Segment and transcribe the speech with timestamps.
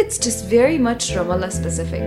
[0.00, 2.00] it's just very much Ramallah specific.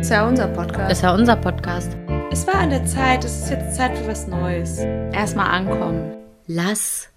[0.00, 0.92] Es war unser Podcast.
[0.92, 1.96] Es war unser Podcast.
[2.30, 4.78] Es war an der Zeit, es ist jetzt Zeit für was Neues.
[5.12, 6.16] Erstmal ankommen.
[6.46, 7.08] Lass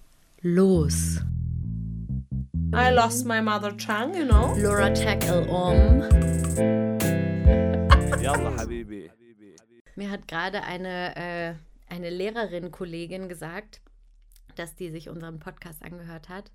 [0.42, 1.20] los.
[2.74, 4.52] I lost my mother tongue, you know.
[4.58, 6.02] Laura tackle um.
[8.20, 9.08] Yalla, Habibi.
[9.94, 11.54] Mir hat gerade eine, äh,
[11.88, 13.80] eine Lehrerin, Kollegin gesagt,
[14.56, 16.50] dass die sich unseren Podcast angehört hat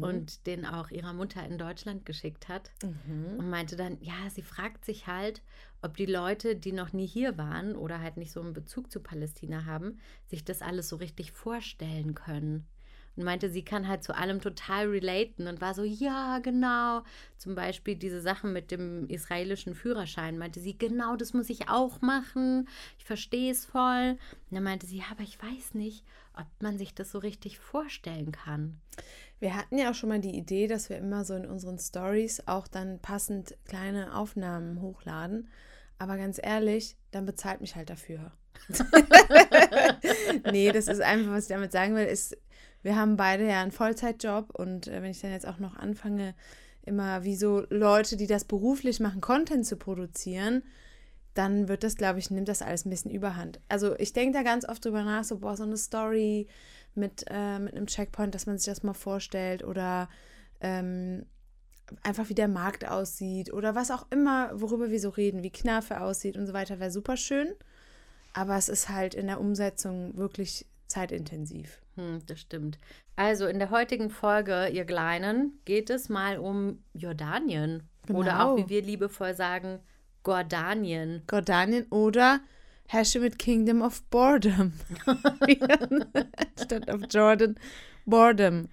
[0.00, 2.70] und den auch ihrer Mutter in Deutschland geschickt hat.
[3.38, 5.42] Und meinte dann, ja, sie fragt sich halt,
[5.82, 9.00] ob die Leute, die noch nie hier waren oder halt nicht so einen Bezug zu
[9.00, 12.66] Palästina haben, sich das alles so richtig vorstellen können.
[13.16, 17.02] Und meinte, sie kann halt zu allem total relaten und war so, ja, genau.
[17.36, 20.38] Zum Beispiel diese Sachen mit dem israelischen Führerschein.
[20.38, 22.68] Meinte sie, genau, das muss ich auch machen.
[22.96, 24.16] Ich verstehe es voll.
[24.50, 26.04] Und dann meinte sie, ja, aber ich weiß nicht,
[26.38, 28.80] ob man sich das so richtig vorstellen kann.
[29.40, 32.42] Wir hatten ja auch schon mal die Idee, dass wir immer so in unseren Stories
[32.46, 35.48] auch dann passend kleine Aufnahmen hochladen.
[35.98, 38.32] Aber ganz ehrlich, dann bezahlt mich halt dafür.
[40.50, 42.36] nee, das ist einfach, was ich damit sagen will, ist,
[42.82, 46.34] wir haben beide ja einen Vollzeitjob und äh, wenn ich dann jetzt auch noch anfange,
[46.82, 50.62] immer wie so Leute, die das beruflich machen, Content zu produzieren,
[51.38, 53.60] dann wird das, glaube ich, nimmt das alles ein bisschen überhand.
[53.68, 56.48] Also ich denke da ganz oft drüber nach, so, boah, so eine Story
[56.94, 60.08] mit, äh, mit einem Checkpoint, dass man sich das mal vorstellt oder
[60.60, 61.24] ähm,
[62.02, 66.00] einfach wie der Markt aussieht oder was auch immer, worüber wir so reden, wie Knafe
[66.00, 67.54] aussieht und so weiter, wäre super schön.
[68.34, 71.80] Aber es ist halt in der Umsetzung wirklich zeitintensiv.
[71.96, 72.78] Hm, das stimmt.
[73.16, 77.88] Also in der heutigen Folge, ihr Kleinen, geht es mal um Jordanien.
[78.12, 78.56] Oder auch, Genau.
[78.56, 79.80] wie wir liebevoll sagen,
[80.28, 81.22] Gordanien.
[81.30, 82.40] Jordanien oder
[82.86, 84.74] Herrsche mit Kingdom of Boredom.
[86.62, 87.58] Statt auf Jordan,
[88.04, 88.68] Boredom.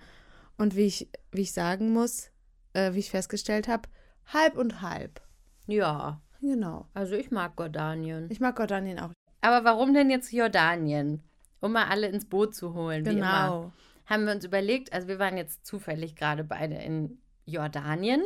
[0.57, 2.29] Und wie ich, wie ich sagen muss,
[2.73, 3.87] äh, wie ich festgestellt habe,
[4.33, 5.21] halb und halb.
[5.65, 6.89] Ja, Genau.
[6.93, 8.27] also ich mag Jordanien.
[8.29, 9.11] Ich mag Jordanien auch.
[9.39, 11.23] Aber warum denn jetzt Jordanien?
[11.61, 13.05] Um mal alle ins Boot zu holen.
[13.05, 13.71] Genau.
[14.07, 18.25] Haben wir uns überlegt, also wir waren jetzt zufällig gerade beide in Jordanien.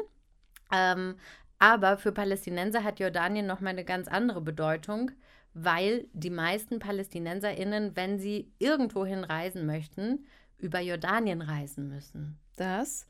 [0.72, 1.16] Ähm,
[1.59, 5.12] aber für Palästinenser hat Jordanien nochmal eine ganz andere Bedeutung,
[5.53, 10.25] weil die meisten PalästinenserInnen, wenn sie irgendwohin reisen möchten,
[10.58, 12.38] über Jordanien reisen müssen.
[12.56, 13.06] Das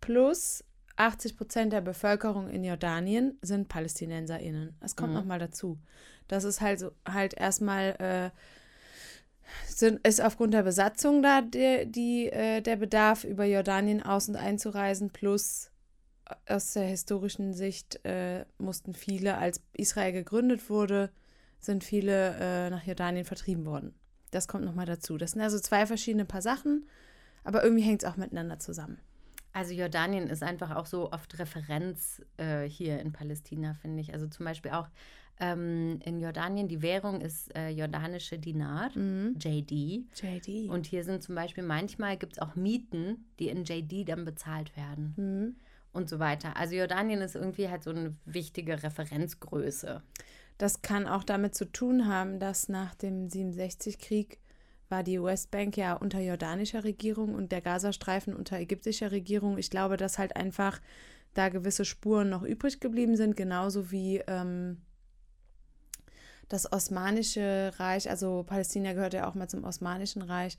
[0.00, 0.64] plus
[0.96, 4.76] 80 Prozent der Bevölkerung in Jordanien sind PalästinenserInnen.
[4.80, 5.18] Das kommt Mhm.
[5.18, 5.78] nochmal dazu.
[6.26, 8.30] Das ist halt so, halt erstmal, äh,
[9.66, 14.36] sind, ist aufgrund der Besatzung da die, die, äh, der Bedarf, über Jordanien aus- und
[14.36, 15.70] einzureisen, plus
[16.46, 21.10] aus der historischen Sicht äh, mussten viele, als Israel gegründet wurde,
[21.60, 23.94] sind viele äh, nach Jordanien vertrieben worden.
[24.30, 25.16] Das kommt nochmal dazu.
[25.16, 26.86] Das sind also zwei verschiedene Paar Sachen,
[27.44, 28.98] aber irgendwie hängt es auch miteinander zusammen.
[29.52, 34.12] Also Jordanien ist einfach auch so oft Referenz äh, hier in Palästina, finde ich.
[34.12, 34.88] Also zum Beispiel auch
[35.40, 38.90] ähm, in Jordanien, die Währung ist äh, jordanische Dinar,
[39.38, 40.04] JD.
[40.14, 40.68] JD.
[40.68, 44.76] Und hier sind zum Beispiel manchmal gibt es auch Mieten, die in JD dann bezahlt
[44.76, 45.56] werden Mhm.
[45.98, 46.56] Und so weiter.
[46.56, 50.02] Also Jordanien ist irgendwie halt so eine wichtige Referenzgröße.
[50.56, 54.38] Das kann auch damit zu tun haben, dass nach dem 67-Krieg
[54.88, 59.58] war die Westbank ja unter jordanischer Regierung und der Gazastreifen unter ägyptischer Regierung.
[59.58, 60.80] Ich glaube, dass halt einfach
[61.34, 64.78] da gewisse Spuren noch übrig geblieben sind, genauso wie ähm,
[66.48, 70.56] das Osmanische Reich, also Palästina gehört ja auch mal zum Osmanischen Reich,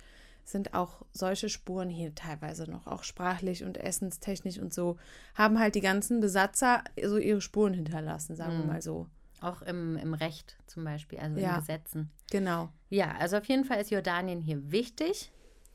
[0.52, 4.98] sind auch solche Spuren hier teilweise noch, auch sprachlich und essenstechnisch und so,
[5.36, 8.68] haben halt die ganzen Besatzer so ihre Spuren hinterlassen, sagen wir Mhm.
[8.68, 9.08] mal so.
[9.42, 11.56] Auch im, im Recht zum Beispiel, also Ja.
[11.56, 12.12] in Gesetzen.
[12.30, 12.70] Genau.
[12.90, 15.32] Ja, also auf jeden Fall ist Jordanien hier wichtig.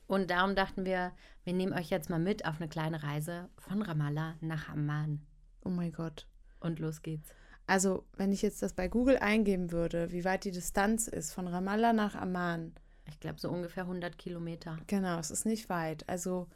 [0.07, 1.13] Und darum dachten wir,
[1.45, 5.25] wir nehmen euch jetzt mal mit auf eine kleine Reise von Ramallah nach Amman.
[5.63, 6.27] Oh mein Gott.
[6.59, 7.29] Und los geht's.
[7.65, 11.47] Also, wenn ich jetzt das bei Google eingeben würde, wie weit die Distanz ist von
[11.47, 12.73] Ramallah nach Amman.
[13.07, 14.77] Ich glaube, so ungefähr 100 Kilometer.
[14.87, 16.07] Genau, es ist nicht weit.
[16.09, 16.47] Also,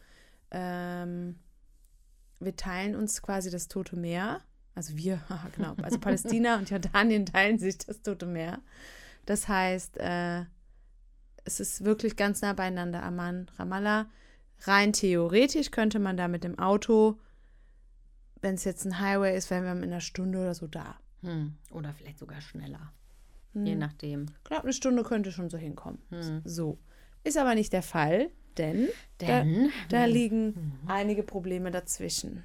[0.52, 1.36] ähm,
[2.40, 4.42] wir teilen uns quasi das Tote Meer.
[4.76, 5.22] Also wir,
[5.56, 5.76] genau.
[5.82, 8.62] Also Palästina und Jordanien teilen sich das Tote Meer.
[9.26, 10.46] Das heißt, äh,
[11.46, 14.10] es ist wirklich ganz nah beieinander, Amman, Ramallah.
[14.62, 17.20] Rein theoretisch könnte man da mit dem Auto,
[18.42, 20.96] wenn es jetzt ein Highway ist, wären wir in einer Stunde oder so da.
[21.22, 21.56] Hm.
[21.72, 22.92] Oder vielleicht sogar schneller.
[23.54, 23.66] Hm.
[23.66, 24.26] Je nachdem.
[24.38, 26.02] Ich glaube, eine Stunde könnte schon so hinkommen.
[26.10, 26.42] Hm.
[26.46, 26.80] So.
[27.24, 28.88] Ist aber nicht der Fall, denn,
[29.22, 32.44] Denn, da, da liegen einige Probleme dazwischen.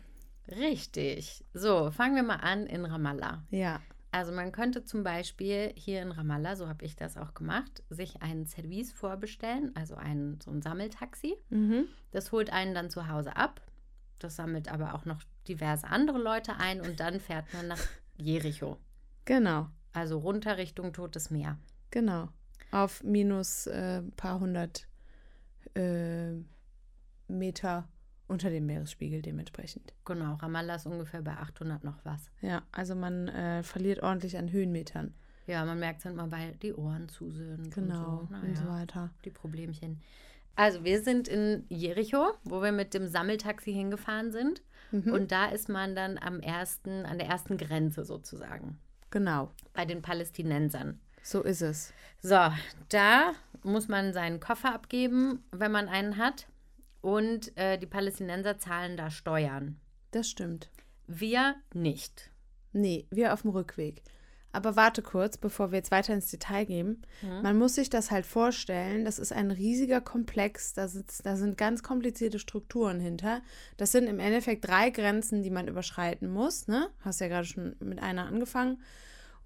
[0.49, 1.45] richtig.
[1.55, 3.45] So, fangen wir mal an in Ramallah.
[3.51, 3.81] Ja.
[4.11, 8.23] Also man könnte zum Beispiel hier in Ramallah, so habe ich das auch gemacht, sich
[8.23, 11.35] ein Service vorbestellen, also ein, so ein Sammeltaxi.
[11.51, 11.87] Mhm.
[12.13, 13.61] Das holt einen dann zu Hause ab.
[14.21, 17.81] Das sammelt aber auch noch diverse andere Leute ein und dann fährt man nach
[18.17, 18.79] Jericho.
[19.25, 21.57] Genau, Also runter Richtung Totes Meer.
[21.91, 22.29] genau.
[22.71, 24.89] Auf minus äh, paar hundert
[25.75, 26.33] äh,
[27.29, 27.89] Meter
[28.27, 29.93] unter dem Meeresspiegel dementsprechend.
[30.05, 32.31] Genau, Ramallah ist ungefähr bei 800 noch was.
[32.41, 35.15] Ja, also man äh, verliert ordentlich an Höhenmetern.
[35.47, 37.71] Ja, man merkt es halt mal, weil die Ohren zu sind.
[37.73, 39.11] Genau, Und so, und so Naja, weiter.
[39.25, 40.01] die Problemchen.
[40.57, 44.63] Also wir sind in Jericho, wo wir mit dem Sammeltaxi hingefahren sind.
[44.91, 45.13] Mhm.
[45.13, 48.79] Und da ist man dann am ersten, an der ersten Grenze sozusagen.
[49.15, 50.99] Genau, Bei den Palästinensern.
[51.23, 51.93] so ist es.
[52.21, 52.51] So,
[52.89, 53.33] da
[53.63, 56.49] muss man seinen Koffer abgeben, wenn man einen hat.
[57.01, 59.79] Und äh, die Palästinenser zahlen da Steuern.
[60.11, 60.69] Das stimmt.
[61.07, 62.33] Wir nicht.
[62.73, 64.03] Nee, wir auf dem Rückweg.
[64.55, 67.03] Aber warte kurz, bevor wir jetzt weiter ins Detail gehen.
[67.43, 71.59] Man muss sich das halt vorstellen, das ist ein riesiger Komplex, da, sitzt, da sind
[71.59, 73.43] ganz komplizierte Strukturen hinter.
[73.77, 76.69] Das sind im Endeffekt drei Grenzen, die man überschreiten muss.
[76.69, 76.89] Ne?
[77.01, 78.81] Hast ja gerade schon mit einer angefangen.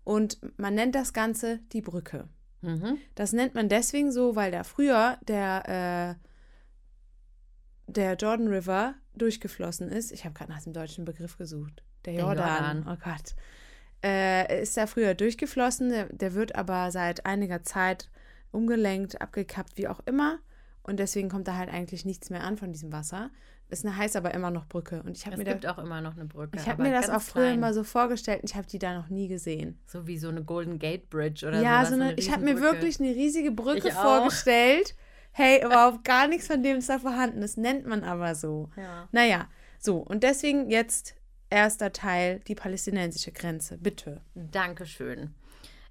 [0.05, 2.28] Und man nennt das Ganze die Brücke.
[2.60, 2.99] Mhm.
[3.14, 10.12] Das nennt man deswegen so, weil da früher der, äh, der Jordan River durchgeflossen ist.
[10.12, 11.82] Ich habe gerade nach dem deutschen Begriff gesucht.
[12.05, 12.76] Der Der Jordan.
[12.76, 12.87] Jordan.
[12.87, 13.34] Oh Gott.
[14.04, 15.88] Äh, ist da früher durchgeflossen.
[15.90, 18.10] Der, der wird aber seit einiger Zeit
[18.52, 20.38] umgelenkt, abgekappt, wie auch immer.
[20.82, 23.30] Und deswegen kommt da halt eigentlich nichts mehr an von diesem Wasser.
[23.70, 25.02] Es heißt aber immer noch Brücke.
[25.02, 26.56] Und ich habe Es mir, da, gibt auch immer noch eine Brücke.
[26.58, 27.60] ich hab aber mir das auch früher klein.
[27.60, 29.78] mal so vorgestellt und ich habe die da noch nie gesehen.
[29.86, 32.98] So wie so eine Golden Gate Bridge oder ja, so eine, ich habe mir wirklich
[32.98, 34.02] eine riesige Brücke Ich auch.
[34.02, 34.94] vorgestellt.
[35.32, 37.42] Hey, überhaupt gar nichts von dem ist da vorhanden.
[37.42, 38.70] Das nennt man aber so.
[38.76, 39.06] Ja.
[39.12, 39.48] Naja,
[39.78, 39.98] so.
[39.98, 41.14] Und deswegen jetzt
[41.50, 43.78] erster Teil, die palästinensische Grenze.
[43.78, 44.20] Bitte.
[44.34, 45.34] Dankeschön.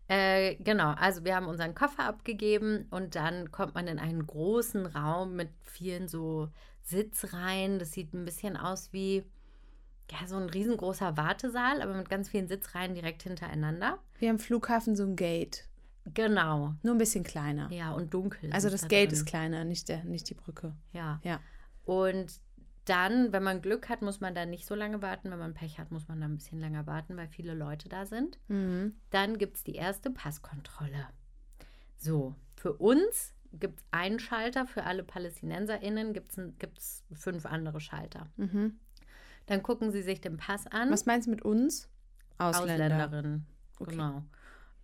[0.07, 4.85] Äh, genau, also wir haben unseren Koffer abgegeben und dann kommt man in einen großen
[4.85, 6.49] Raum mit vielen so
[6.83, 7.77] Sitzreihen.
[7.77, 9.23] Das sieht ein bisschen aus wie
[10.09, 13.99] ja, so ein riesengroßer Wartesaal, aber mit ganz vielen Sitzreihen direkt hintereinander.
[14.19, 15.67] Wir haben am Flughafen so ein Gate.
[16.13, 16.73] Genau.
[16.83, 17.69] Nur ein bisschen kleiner.
[17.71, 18.49] Ja, und dunkel.
[18.53, 19.19] Also das da Gate drin.
[19.19, 20.73] ist kleiner, nicht, der, nicht die Brücke.
[20.93, 21.19] Ja.
[21.25, 21.41] Ja.
[21.83, 22.31] Und
[22.89, 25.29] dann, wenn man Glück hat, muss man da nicht so lange warten.
[25.29, 28.05] Wenn man Pech hat, muss man da ein bisschen länger warten, weil viele Leute da
[28.05, 28.39] sind.
[28.47, 28.95] Mhm.
[29.09, 31.07] Dann gibt es die erste Passkontrolle.
[31.97, 36.37] So, für uns gibt es einen Schalter, für alle PalästinenserInnen gibt
[36.77, 38.29] es fünf andere Schalter.
[38.37, 38.79] Mhm.
[39.47, 40.91] Dann gucken sie sich den Pass an.
[40.91, 41.89] Was meinst du mit uns?
[42.37, 42.85] Ausländer.
[42.85, 43.45] Ausländerin.
[43.79, 43.91] Okay.
[43.91, 44.23] Genau.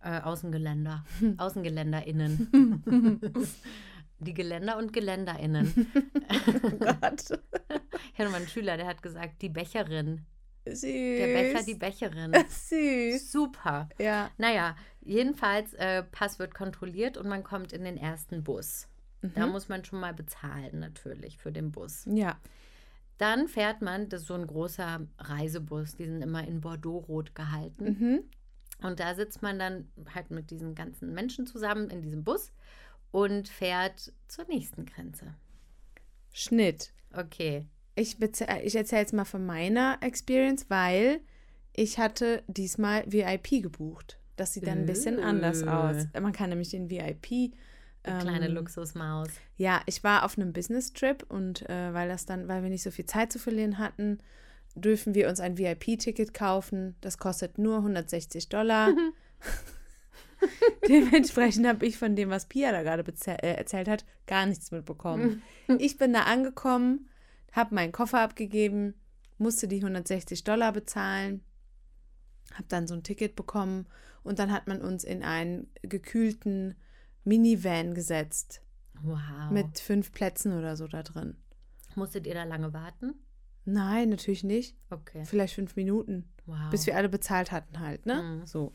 [0.00, 1.04] Äh, Außengeländer.
[1.38, 3.20] AußengeländerInnen.
[4.24, 5.86] die Geländer und GeländerInnen.
[6.62, 7.22] Oh Gott.
[8.12, 10.24] Ich hatte mal einen Schüler, der hat gesagt, die Becherin.
[10.66, 10.80] Süß.
[10.82, 12.32] Der Becher, die Becherin.
[12.48, 13.30] Süß.
[13.30, 13.88] Super.
[13.98, 14.30] Ja.
[14.38, 18.88] Naja, jedenfalls, äh, Pass wird kontrolliert und man kommt in den ersten Bus.
[19.34, 19.52] Da Mhm.
[19.52, 22.04] muss man schon mal bezahlen, natürlich, für den Bus.
[22.06, 22.38] Ja.
[23.18, 27.84] Dann fährt man, das ist so ein großer Reisebus, die sind immer in Bordeaux-Rot gehalten.
[27.84, 28.20] Mhm.
[28.82, 32.52] Und da sitzt man dann halt mit diesen ganzen Menschen zusammen in diesem Bus
[33.14, 35.34] und fährt zur nächsten Grenze.
[36.32, 36.92] Schnitt.
[37.12, 37.68] Okay.
[37.94, 41.20] Ich, beze- ich erzähle jetzt mal von meiner Experience, weil
[41.76, 44.18] ich hatte diesmal VIP gebucht.
[44.34, 45.68] Das sieht dann ein bisschen anders Äh.
[45.68, 45.96] aus.
[46.20, 47.28] Man kann nämlich den VIP.
[47.28, 47.52] Die
[48.02, 49.28] kleine ähm, Luxusmaus.
[49.56, 52.90] Ja, ich war auf einem Business-Trip und äh, weil das dann, weil wir nicht so
[52.90, 54.18] viel Zeit zu verlieren hatten,
[54.74, 56.96] dürfen wir uns ein VIP-Ticket kaufen.
[57.00, 58.90] Das kostet nur 160 Dollar.
[60.88, 65.42] Dementsprechend habe ich von dem, was Pia da gerade äh, erzählt hat, gar nichts mitbekommen.
[65.78, 67.08] ich bin da angekommen,
[67.52, 68.94] habe meinen Koffer abgegeben,
[69.38, 71.42] musste die 160 Dollar bezahlen,
[72.52, 73.86] habe dann so ein Ticket bekommen
[74.22, 76.74] und dann hat man uns in einen gekühlten
[77.24, 78.60] Minivan gesetzt
[79.02, 79.50] Wow.
[79.50, 81.36] mit fünf Plätzen oder so da drin.
[81.94, 83.14] Musstet ihr da lange warten?
[83.64, 84.76] Nein, natürlich nicht.
[84.90, 85.24] Okay.
[85.24, 86.70] Vielleicht fünf Minuten, Wow.
[86.70, 88.22] bis wir alle bezahlt hatten halt, ne?
[88.22, 88.46] Mhm.
[88.46, 88.72] So.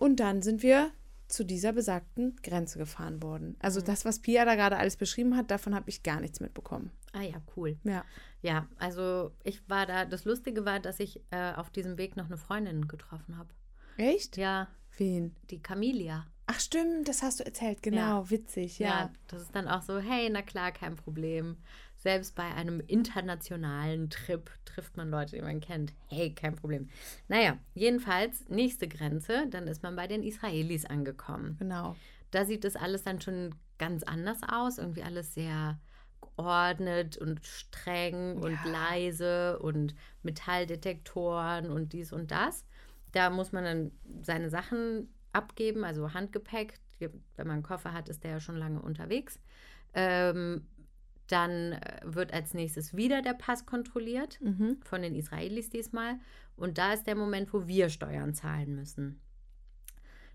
[0.00, 0.92] Und dann sind wir
[1.28, 3.56] zu dieser besagten Grenze gefahren worden.
[3.60, 6.90] Also das, was Pia da gerade alles beschrieben hat, davon habe ich gar nichts mitbekommen.
[7.12, 7.78] Ah ja, cool.
[7.84, 8.02] Ja.
[8.40, 12.24] Ja, also ich war da, das Lustige war, dass ich äh, auf diesem Weg noch
[12.24, 13.50] eine Freundin getroffen habe.
[13.98, 14.38] Echt?
[14.38, 15.36] Ja, Wen?
[15.50, 16.26] die Camilia.
[16.46, 17.82] Ach stimmt, das hast du erzählt.
[17.82, 19.12] Genau, witzig, ja.
[19.28, 21.58] das ist dann auch so, hey, na klar, kein Problem.
[22.00, 25.92] Selbst bei einem internationalen Trip trifft man Leute, die man kennt.
[26.08, 26.88] Hey, kein Problem.
[27.28, 31.56] Naja, jedenfalls, nächste Grenze, dann ist man bei den Israelis angekommen.
[31.58, 31.96] Genau.
[32.30, 34.78] Da sieht das alles dann schon ganz anders aus.
[34.78, 35.78] Irgendwie alles sehr
[36.22, 38.72] geordnet und streng und Ja.
[38.72, 42.64] leise und Metalldetektoren und dies und das.
[43.12, 43.92] Da muss man dann
[44.22, 46.80] seine Sachen abgeben, also Handgepäck.
[46.98, 49.38] Wenn man einen Koffer hat, ist der ja schon lange unterwegs.
[49.92, 50.66] Ähm,
[51.30, 54.78] Dann äh, wird als nächstes wieder der Pass kontrolliert, Mhm.
[54.82, 56.14] von den Israelis diesmal.
[56.56, 59.20] Und da ist der Moment, wo wir Steuern zahlen müssen.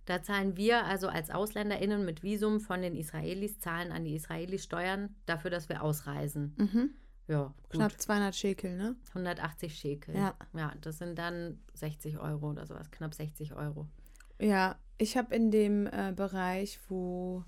[0.06, 4.64] Da zahlen wir also als AusländerInnen mit Visum von den Israelis, zahlen an die Israelis
[4.64, 6.54] Steuern dafür, dass wir ausreisen.
[6.58, 6.90] Mhm.
[7.28, 7.72] Ja, gut.
[7.72, 8.96] Knapp 200 Schekel, ne?
[9.10, 10.16] 180 Schekel.
[10.16, 10.36] Ja.
[10.54, 13.88] ja, das sind dann 60 Euro oder sowas, knapp 60 Euro.
[14.40, 17.44] Ja, ich habe in dem äh, Bereich, wo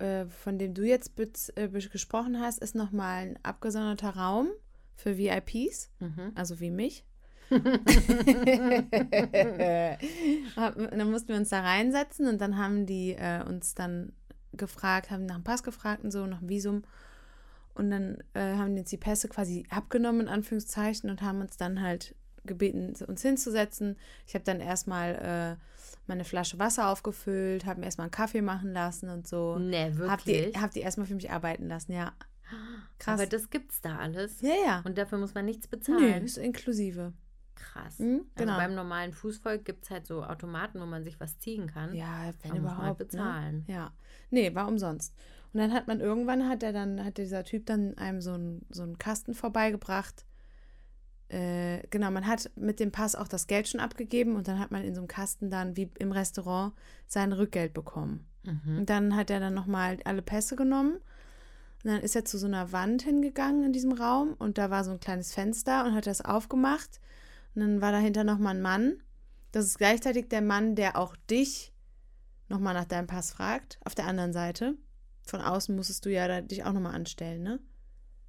[0.00, 4.48] äh, von dem du jetzt äh, bes- gesprochen hast, ist nochmal ein abgesonderter Raum
[4.94, 6.32] für VIPs, Mhm.
[6.34, 7.04] also wie mich.
[10.56, 14.12] Dann mussten wir uns da reinsetzen und dann haben die äh, uns dann
[14.52, 16.82] gefragt, haben nach dem Pass gefragt und so, nach dem Visum.
[17.74, 21.56] Und dann äh, haben die uns die Pässe quasi abgenommen, in Anführungszeichen, und haben uns
[21.56, 22.14] dann halt
[22.48, 23.96] gebeten, uns hinzusetzen.
[24.26, 25.64] Ich habe dann erstmal äh,
[26.08, 29.56] meine Flasche Wasser aufgefüllt, habe mir erstmal einen Kaffee machen lassen und so.
[29.58, 30.60] Nee, Hab die, wirklich.
[30.60, 32.12] hab die erstmal für mich arbeiten lassen, ja.
[32.98, 33.20] Krass.
[33.20, 34.40] Aber das gibt's da alles.
[34.40, 34.82] ja, ja.
[34.84, 36.24] Und dafür muss man nichts Nö, bezahlen.
[36.24, 37.12] ist inklusive.
[37.54, 37.98] Krass.
[37.98, 38.52] Mhm, genau.
[38.52, 41.92] Also beim normalen Fußvolk gibt es halt so Automaten, wo man sich was ziehen kann.
[41.94, 42.98] Ja, wenn Da muss man halt überhaupt.
[42.98, 43.64] bezahlen.
[43.66, 43.74] Ne?
[43.74, 43.92] Ja.
[44.30, 45.14] Nee, war umsonst.
[45.52, 48.64] Und dann hat man irgendwann hat er dann, hat dieser Typ dann einem so einen
[48.70, 50.24] so einen Kasten vorbeigebracht.
[51.28, 54.70] Äh, genau, man hat mit dem Pass auch das Geld schon abgegeben und dann hat
[54.70, 56.72] man in so einem Kasten dann wie im Restaurant
[57.06, 58.26] sein Rückgeld bekommen.
[58.44, 58.78] Mhm.
[58.78, 60.94] Und dann hat er dann nochmal alle Pässe genommen.
[61.84, 64.84] Und dann ist er zu so einer Wand hingegangen in diesem Raum und da war
[64.84, 67.00] so ein kleines Fenster und hat das aufgemacht.
[67.54, 69.02] Und dann war dahinter nochmal ein Mann.
[69.52, 71.72] Das ist gleichzeitig der Mann, der auch dich
[72.48, 73.78] nochmal nach deinem Pass fragt.
[73.84, 74.74] Auf der anderen Seite.
[75.22, 77.60] Von außen musstest du ja da dich auch nochmal anstellen, ne?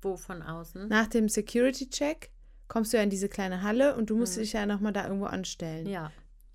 [0.01, 0.87] Wo von außen?
[0.87, 2.29] Nach dem Security-Check
[2.69, 4.41] kommst du ja in diese kleine Halle und du musst Mhm.
[4.41, 5.85] dich ja nochmal da irgendwo anstellen.
[5.87, 6.11] Ja.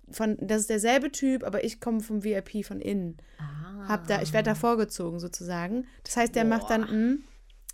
[0.09, 3.17] Von, das ist derselbe Typ, aber ich komme vom VIP von innen.
[3.37, 3.87] Ah.
[3.87, 5.85] Hab da, ich werde da vorgezogen sozusagen.
[6.03, 6.91] Das heißt, der macht dann, Boah.
[6.93, 7.23] mm,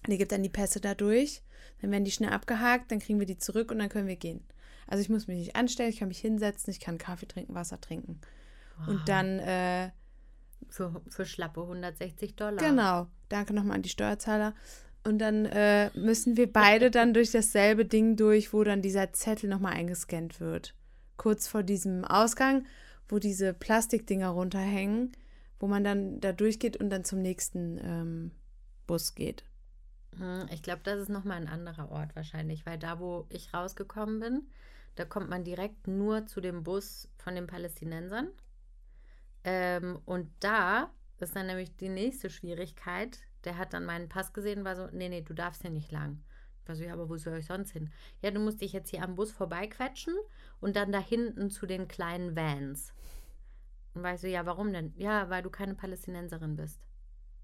[0.09, 1.41] der gibt dann die Pässe da durch,
[1.81, 4.43] dann werden die schnell abgehakt, dann kriegen wir die zurück und dann können wir gehen.
[4.87, 7.79] Also ich muss mich nicht anstellen, ich kann mich hinsetzen, ich kann Kaffee trinken, Wasser
[7.79, 8.19] trinken.
[8.87, 9.91] Und dann, äh,
[10.69, 12.57] Für, für schlappe 160 Dollar.
[12.57, 14.53] genau, danke nochmal an die Steuerzahler.
[15.03, 19.49] Und dann äh, müssen wir beide dann durch dasselbe Ding durch, wo dann dieser Zettel
[19.49, 20.75] nochmal eingescannt wird.
[21.17, 22.65] Kurz vor diesem Ausgang,
[23.07, 25.11] wo diese Plastikdinger runterhängen,
[25.59, 28.31] wo man dann da durchgeht und dann zum nächsten ähm,
[28.85, 29.43] Bus geht.
[30.17, 34.19] Hm, Ich glaube, das ist nochmal ein anderer Ort wahrscheinlich, weil da, wo ich rausgekommen
[34.19, 34.47] bin,
[34.95, 38.27] da kommt man direkt nur zu dem Bus von den Palästinensern.
[39.43, 43.19] Ähm, und da ist dann nämlich die nächste Schwierigkeit.
[43.43, 45.91] Der hat dann meinen Pass gesehen und war so, nee, nee, du darfst hier nicht
[45.91, 46.21] lang.
[46.61, 47.91] Ich war so, ja, aber wo soll ich sonst hin?
[48.21, 50.13] Ja, du musst dich jetzt hier am Bus vorbeiquetschen
[50.59, 52.93] und dann da hinten zu den kleinen Vans.
[53.93, 54.93] Und war ich so, ja, warum denn?
[54.95, 56.81] Ja, weil du keine Palästinenserin bist.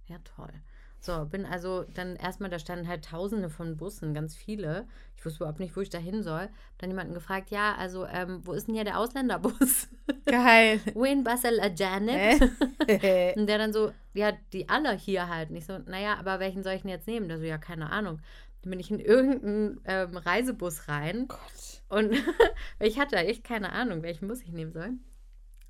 [0.06, 0.54] Ja, toll.
[1.00, 4.88] So, bin also dann erstmal, da standen halt tausende von Bussen, ganz viele.
[5.16, 6.50] Ich wusste überhaupt nicht, wo ich da hin soll.
[6.80, 9.88] Dann jemanden gefragt, ja, also, ähm, wo ist denn hier der Ausländerbus?
[10.25, 10.80] Geil.
[10.96, 12.42] Win Basel Ajanib.
[12.88, 13.34] Äh?
[13.39, 15.51] Und der dann so, ja, die alle hier halt.
[15.51, 17.30] Nicht so, naja, aber welchen soll ich denn jetzt nehmen?
[17.30, 18.20] Der so, ja, keine Ahnung.
[18.63, 21.27] Dann bin ich in irgendeinen ähm, Reisebus rein.
[21.27, 21.84] Gott.
[21.89, 22.13] Und
[22.80, 24.94] ich hatte echt keine Ahnung, welchen Bus ich nehmen soll.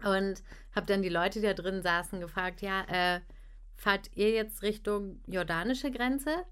[0.03, 0.43] Und
[0.73, 3.19] habe dann die Leute, die da drin saßen, gefragt, ja, äh,
[3.77, 6.45] fahrt ihr jetzt Richtung jordanische Grenze?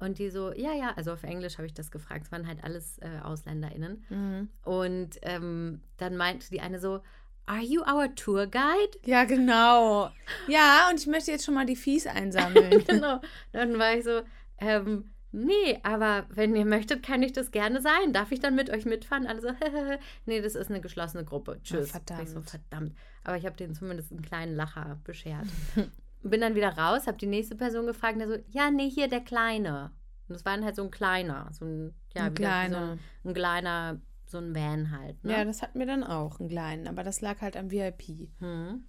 [0.00, 2.26] Und die so, ja, ja, also auf Englisch habe ich das gefragt.
[2.26, 4.04] Es waren halt alles äh, AusländerInnen.
[4.08, 4.48] Mhm.
[4.62, 7.00] Und ähm, dann meinte die eine so,
[7.46, 8.98] Are you our tour guide?
[9.04, 10.10] Ja, genau.
[10.48, 12.84] Ja, und ich möchte jetzt schon mal die Fees einsammeln.
[12.86, 13.22] genau.
[13.52, 14.20] Dann war ich so,
[14.58, 18.12] ähm, nee, aber wenn ihr möchtet, kann ich das gerne sein.
[18.12, 19.26] Darf ich dann mit euch mitfahren?
[19.26, 19.48] Alle so,
[20.26, 21.58] nee, das ist eine geschlossene Gruppe.
[21.64, 21.90] Tschüss.
[21.90, 22.22] verdammt.
[22.22, 22.94] Ich so, verdammt.
[23.24, 25.46] Aber ich habe denen zumindest einen kleinen Lacher beschert.
[26.22, 29.08] Bin dann wieder raus, habe die nächste Person gefragt, und der so, ja, nee, hier
[29.08, 29.92] der Kleine.
[30.28, 32.90] Und das war dann halt so ein kleiner, so ein, ja, Ein wie So kleiner.
[32.92, 35.22] ein, ein kleiner, so ein Van halt.
[35.24, 35.32] Ne?
[35.32, 38.28] Ja, das hatten wir dann auch, einen kleinen, aber das lag halt am VIP.
[38.40, 38.84] hm.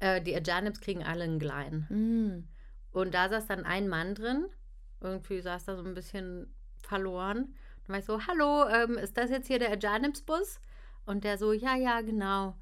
[0.00, 1.86] äh, die Ajanibs kriegen alle einen kleinen.
[1.90, 2.48] Mhm.
[2.92, 4.46] Und da saß dann ein Mann drin.
[5.00, 7.54] Irgendwie saß da so ein bisschen verloren.
[7.84, 10.60] Dann war ich so, hallo, ähm, ist das jetzt hier der Ajanibs-Bus?
[11.06, 12.54] Und der so, ja, ja, genau.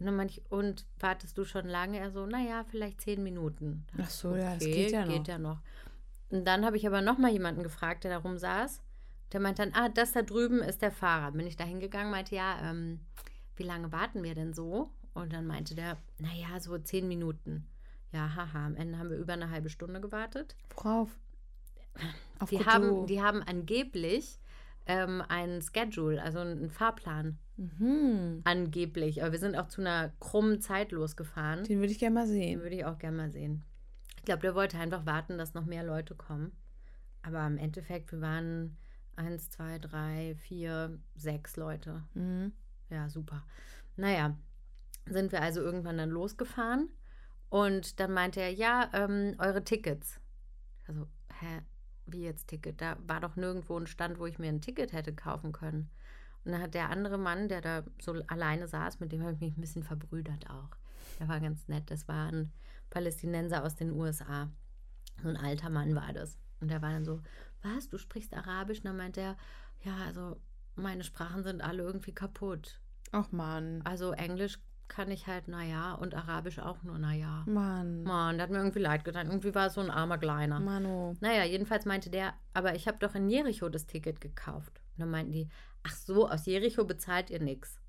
[0.00, 1.98] Und dann meinte ich, und wartest du schon lange?
[1.98, 3.86] Er so, naja, vielleicht zehn Minuten.
[3.98, 5.12] Ach so, ja, das geht ja noch.
[5.12, 5.58] Geht ja noch.
[6.30, 8.82] Und dann habe ich aber noch mal jemanden gefragt, der da rum saß.
[9.32, 11.32] Der meinte dann, ah, das da drüben ist der Fahrer.
[11.32, 13.00] Bin ich da hingegangen, meinte, ja, ähm,
[13.56, 14.90] wie lange warten wir denn so?
[15.12, 17.66] Und dann meinte der, naja, so zehn Minuten.
[18.12, 20.56] Ja, haha, am Ende haben wir über eine halbe Stunde gewartet.
[20.74, 21.10] Worauf?
[22.38, 22.72] Auf Die Godot.
[22.72, 24.40] haben, die haben angeblich
[24.86, 27.38] ähm, einen Schedule, also einen Fahrplan.
[27.60, 28.40] Mhm.
[28.44, 29.22] Angeblich.
[29.22, 31.64] Aber wir sind auch zu einer krummen Zeit losgefahren.
[31.64, 32.62] Den würde ich gerne mal Den sehen.
[32.62, 33.62] würde ich auch gerne mal sehen.
[34.16, 36.52] Ich glaube, der wollte einfach warten, dass noch mehr Leute kommen.
[37.22, 38.78] aber im Endeffekt, wir waren
[39.16, 42.02] eins, zwei, drei, vier, sechs Leute.
[42.14, 42.52] Mhm.
[42.88, 43.44] Ja, super.
[43.96, 44.36] Naja,
[45.06, 46.88] sind wir also irgendwann dann losgefahren
[47.50, 50.18] und dann meinte er, ja, ähm, eure Tickets.
[50.86, 51.06] Also,
[51.40, 51.60] hä,
[52.06, 52.80] wie jetzt Ticket?
[52.80, 55.90] Da war doch nirgendwo ein Stand, wo ich mir ein Ticket hätte kaufen können.
[56.44, 59.40] Und dann hat der andere Mann, der da so alleine saß, mit dem habe ich
[59.40, 60.70] mich ein bisschen verbrüdert auch.
[61.18, 61.90] Der war ganz nett.
[61.90, 62.52] Das war ein
[62.88, 64.48] Palästinenser aus den USA.
[65.22, 66.38] So ein alter Mann war das.
[66.60, 67.20] Und der war dann so,
[67.62, 68.78] was, du sprichst Arabisch?
[68.78, 69.36] Und dann meinte er,
[69.82, 70.40] ja, also
[70.76, 72.80] meine Sprachen sind alle irgendwie kaputt.
[73.12, 73.82] Ach Mann.
[73.84, 77.44] Also Englisch kann ich halt, naja, und Arabisch auch nur, naja.
[77.46, 78.02] Mann.
[78.02, 79.28] Mann, der hat mir irgendwie leid getan.
[79.28, 80.58] Irgendwie war es so ein armer Kleiner.
[80.58, 81.14] Mano.
[81.20, 84.80] Naja, jedenfalls meinte der, aber ich habe doch in Jericho das Ticket gekauft.
[84.94, 85.48] Und dann meinten die,
[85.82, 87.80] ach so, aus Jericho bezahlt ihr nichts.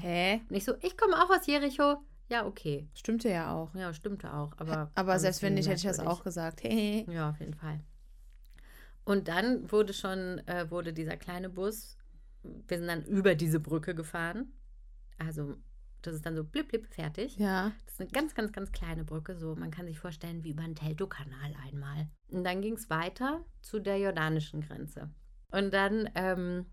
[0.00, 0.40] Hä?
[0.48, 1.96] Und ich so, ich komme auch aus Jericho.
[2.28, 2.88] Ja, okay.
[2.94, 3.74] Stimmte ja auch.
[3.74, 4.52] Ja, stimmte auch.
[4.56, 6.62] Aber, Aber selbst wenn nicht, hätte ich das auch gesagt.
[6.62, 7.06] Hey.
[7.10, 7.80] Ja, auf jeden Fall.
[9.04, 11.98] Und dann wurde schon, äh, wurde dieser kleine Bus,
[12.42, 14.52] wir sind dann über diese Brücke gefahren.
[15.18, 15.56] Also,
[16.02, 17.36] das ist dann so blip, blip, fertig.
[17.36, 17.72] Ja.
[17.84, 19.36] Das ist eine ganz, ganz, ganz kleine Brücke.
[19.36, 22.08] So, man kann sich vorstellen, wie über einen Teltow-Kanal einmal.
[22.28, 25.10] Und dann ging es weiter zu der jordanischen Grenze.
[25.50, 26.66] Und dann ähm,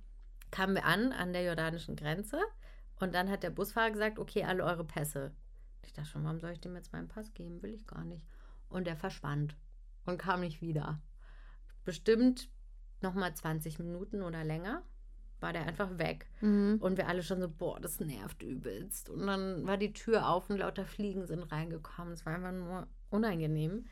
[0.51, 2.39] kamen wir an, an der jordanischen Grenze.
[2.99, 5.31] Und dann hat der Busfahrer gesagt, okay, alle eure Pässe.
[5.83, 7.61] Ich dachte schon, warum soll ich dem jetzt meinen Pass geben?
[7.61, 8.25] Will ich gar nicht.
[8.67, 9.55] Und er verschwand
[10.05, 11.01] und kam nicht wieder.
[11.85, 12.49] Bestimmt
[13.01, 14.83] nochmal 20 Minuten oder länger
[15.41, 16.27] war der einfach weg.
[16.41, 16.77] Mhm.
[16.79, 19.09] Und wir alle schon so, boah, das nervt übelst.
[19.09, 22.13] Und dann war die Tür auf und lauter Fliegen sind reingekommen.
[22.13, 23.85] Es war einfach nur unangenehm.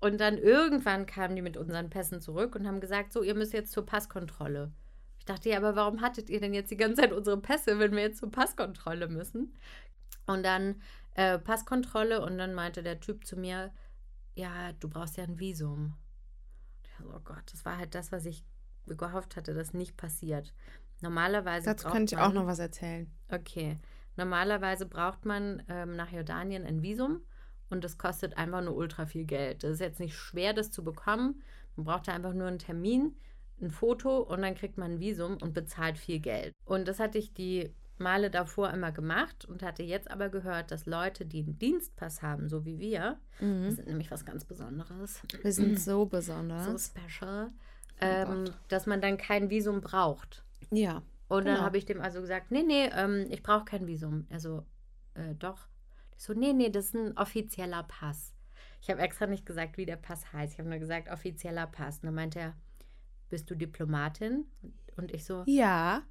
[0.00, 3.52] Und dann irgendwann kamen die mit unseren Pässen zurück und haben gesagt, so, ihr müsst
[3.52, 4.72] jetzt zur Passkontrolle.
[5.20, 7.92] Ich dachte, ja, aber warum hattet ihr denn jetzt die ganze Zeit unsere Pässe, wenn
[7.92, 9.54] wir jetzt zur Passkontrolle müssen?
[10.26, 10.80] Und dann
[11.14, 13.70] äh, Passkontrolle und dann meinte der Typ zu mir,
[14.34, 15.94] ja, du brauchst ja ein Visum.
[17.04, 18.44] Oh Gott, das war halt das, was ich
[18.86, 20.54] gehofft hatte, dass nicht passiert.
[21.00, 23.10] Normalerweise Dazu könnte ich auch noch was erzählen.
[23.28, 23.78] Okay.
[24.16, 27.22] Normalerweise braucht man ähm, nach Jordanien ein Visum
[27.68, 29.64] und das kostet einfach nur ultra viel Geld.
[29.64, 31.42] Das ist jetzt nicht schwer, das zu bekommen.
[31.76, 33.16] Man braucht da einfach nur einen Termin,
[33.62, 36.52] ein Foto und dann kriegt man ein Visum und bezahlt viel Geld.
[36.64, 40.86] Und das hatte ich die Male davor immer gemacht und hatte jetzt aber gehört, dass
[40.86, 43.70] Leute, die einen Dienstpass haben, so wie wir, das Mhm.
[43.72, 46.86] sind nämlich was ganz Besonderes, Wir sind so so besonders.
[46.86, 47.50] special,
[48.02, 50.42] Oh ähm, dass man dann kein Visum braucht.
[50.70, 51.02] Ja.
[51.28, 51.66] Und dann Genau.
[51.66, 54.26] habe ich dem also gesagt, nee, nee, ähm, ich brauche kein Visum.
[54.30, 54.64] Also,
[55.14, 55.68] äh, doch.
[56.16, 58.32] Ich so, nee, nee, das ist ein offizieller Pass.
[58.80, 60.54] Ich habe extra nicht gesagt, wie der Pass heißt.
[60.54, 61.96] Ich habe nur gesagt, offizieller Pass.
[61.98, 62.56] Und dann meinte er,
[63.30, 64.44] bist du Diplomatin?
[64.96, 66.02] Und ich so, Ja.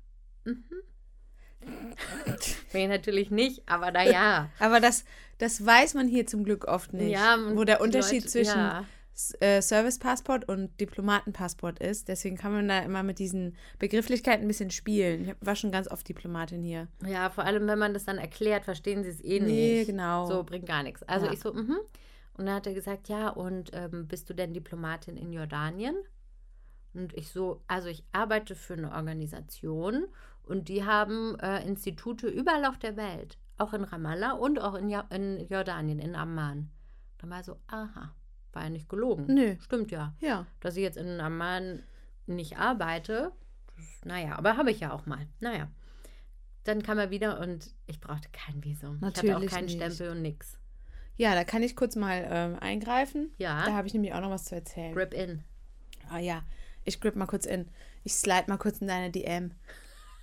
[2.74, 4.50] nee, natürlich nicht, aber naja.
[4.60, 5.04] Aber das,
[5.38, 7.12] das weiß man hier zum Glück oft nicht.
[7.12, 8.86] Ja, wo der Unterschied Leute- zwischen ja.
[9.42, 12.08] Äh, Servicepassport und Diplomatenpassport ist.
[12.08, 15.28] Deswegen kann man da immer mit diesen Begrifflichkeiten ein bisschen spielen.
[15.28, 16.88] Ich war schon ganz oft Diplomatin hier.
[17.06, 19.88] Ja, vor allem, wenn man das dann erklärt, verstehen sie es eh Nee, nicht.
[19.88, 20.26] genau.
[20.28, 21.04] So, bringt gar nichts.
[21.04, 21.34] Also Ja.
[21.34, 21.80] ich so, mhm.
[22.38, 25.96] Und dann hat er gesagt, ja, und ähm, bist du denn Diplomatin in Jordanien?
[26.94, 30.06] Und ich so, also ich arbeite für eine Organisation
[30.44, 34.90] und die haben äh, Institute überall auf der Welt, auch in Ramallah und auch in,
[34.90, 36.70] ja in Jordanien, in Amman.
[37.20, 38.16] Dann war er so, aha,
[38.54, 39.26] war ja nicht gelogen.
[39.28, 39.56] Nö.
[39.62, 40.16] Stimmt ja.
[40.20, 40.48] Ja.
[40.60, 41.84] Dass ich jetzt in Amman
[42.26, 43.32] nicht arbeite,
[43.76, 45.28] das, naja, aber habe ich ja auch mal.
[45.40, 45.70] Naja.
[46.64, 48.98] Dann kam er wieder und ich brauchte kein Visum.
[48.98, 49.76] ich hatte auch Natürlich keinen nicht.
[49.76, 50.58] Stempel und nix.
[51.16, 53.32] Ja, da kann ich kurz mal ähm, eingreifen.
[53.38, 53.66] Ja.
[53.66, 54.94] Da habe ich nämlich auch noch was zu erzählen.
[54.94, 55.44] Grip in.
[56.10, 56.44] Ah ja,
[56.90, 57.68] ich grip mal kurz in.
[58.04, 59.52] Ich slide mal kurz in deine DM.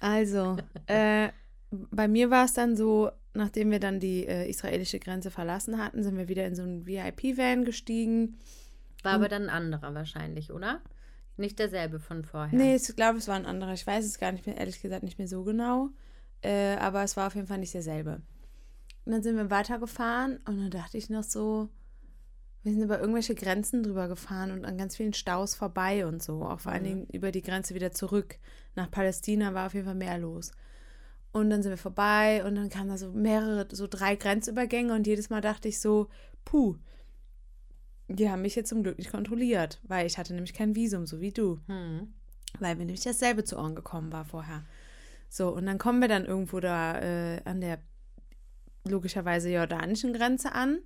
[0.01, 1.31] Also, äh,
[1.71, 6.03] bei mir war es dann so, nachdem wir dann die äh, israelische Grenze verlassen hatten,
[6.03, 8.39] sind wir wieder in so einen VIP-Van gestiegen.
[9.03, 10.81] War aber dann ein anderer wahrscheinlich, oder?
[11.37, 12.59] Nicht derselbe von vorher.
[12.59, 13.73] Nee, ich glaube, es war ein anderer.
[13.75, 15.91] Ich weiß es gar nicht mehr, ehrlich gesagt, nicht mehr so genau.
[16.43, 18.23] Äh, aber es war auf jeden Fall nicht derselbe.
[19.05, 21.69] Und dann sind wir weitergefahren und dann dachte ich noch so,
[22.67, 26.43] wir sind über irgendwelche Grenzen drüber gefahren und an ganz vielen Staus vorbei und so.
[26.43, 26.87] Auch vor allen Mhm.
[26.89, 28.39] Dingen über die Grenze wieder zurück.
[28.75, 30.51] Nach Palästina war auf jeden Fall mehr los.
[31.31, 35.07] Und dann sind wir vorbei und dann kamen da so mehrere, so drei Grenzübergänge und
[35.07, 36.09] jedes Mal dachte ich so,
[36.45, 36.75] puh,
[38.09, 41.21] die haben mich jetzt zum Glück nicht kontrolliert, weil ich hatte nämlich kein Visum, so
[41.21, 42.15] wie du Hm.
[42.59, 44.65] weil mir nämlich dasselbe zu Ohren gekommen war vorher.
[45.29, 47.79] So, und dann kommen wir dann irgendwo da äh, an der
[48.89, 50.79] logischerweise jordanischen Grenze an.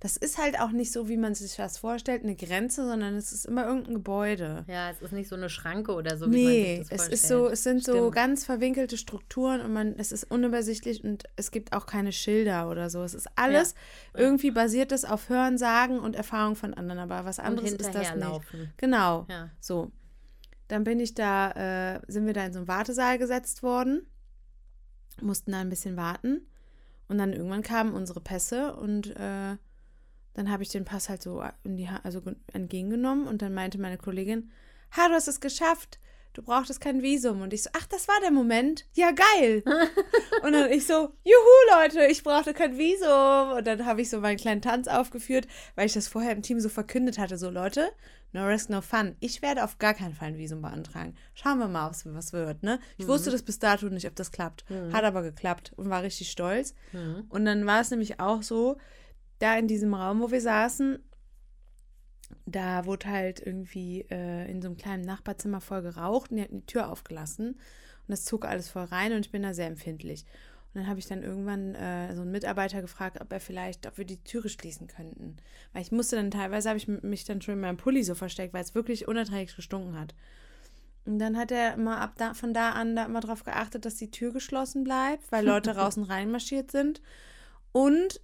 [0.00, 3.32] Das ist halt auch nicht so, wie man sich das vorstellt, eine Grenze, sondern es
[3.32, 4.64] ist immer irgendein Gebäude.
[4.68, 6.88] Ja, es ist nicht so eine Schranke oder so, wie Nee, man sich das es
[6.88, 7.12] vorstellt.
[7.14, 8.14] ist so, es sind so Stimmt.
[8.14, 12.90] ganz verwinkelte Strukturen und man, es ist unübersichtlich und es gibt auch keine Schilder oder
[12.90, 13.02] so.
[13.02, 13.74] Es ist alles,
[14.14, 18.40] irgendwie basiert es auf Hörensagen und Erfahrung von anderen, aber was anderes ist das nicht.
[18.76, 19.26] Genau.
[19.28, 19.50] Ja.
[19.58, 19.90] So.
[20.68, 24.06] Dann bin ich da, äh, sind wir da in so einen Wartesaal gesetzt worden,
[25.20, 26.42] mussten da ein bisschen warten.
[27.08, 29.56] Und dann irgendwann kamen unsere Pässe und äh,
[30.34, 33.54] dann habe ich den Pass halt so in die ha also ge- entgegengenommen und dann
[33.54, 34.50] meinte meine Kollegin,
[34.96, 35.98] ha, du hast es geschafft.
[36.34, 37.40] Du brauchtest kein Visum.
[37.40, 38.86] Und ich so, ach, das war der Moment.
[38.94, 39.64] Ja, geil.
[40.42, 43.56] und dann ich so, juhu, Leute, ich brauchte kein Visum.
[43.56, 46.60] Und dann habe ich so meinen kleinen Tanz aufgeführt, weil ich das vorher im Team
[46.60, 47.38] so verkündet hatte.
[47.38, 47.90] So, Leute,
[48.32, 49.16] no risk, no fun.
[49.20, 51.14] Ich werde auf gar keinen Fall ein Visum beantragen.
[51.34, 52.78] Schauen wir mal, was, was wird, ne?
[52.96, 54.64] Ich wusste das bis dato nicht, ob das klappt.
[54.92, 56.74] Hat aber geklappt und war richtig stolz.
[57.28, 58.76] Und dann war es nämlich auch so,
[59.38, 60.98] da in diesem Raum, wo wir saßen,
[62.44, 66.60] da wurde halt irgendwie äh, in so einem kleinen Nachbarzimmer voll geraucht und die hatten
[66.60, 67.58] die Tür aufgelassen und
[68.08, 70.24] das zog alles voll rein und ich bin da sehr empfindlich.
[70.74, 73.96] Und dann habe ich dann irgendwann äh, so einen Mitarbeiter gefragt, ob er vielleicht, ob
[73.96, 75.36] wir die Türe schließen könnten.
[75.72, 78.52] Weil ich musste dann teilweise, habe ich mich dann schon in meinem Pulli so versteckt,
[78.52, 80.14] weil es wirklich unerträglich gestunken hat.
[81.06, 83.96] Und dann hat er immer ab da, von da an da immer darauf geachtet, dass
[83.96, 87.00] die Tür geschlossen bleibt, weil Leute draußen reinmarschiert sind.
[87.72, 88.20] Und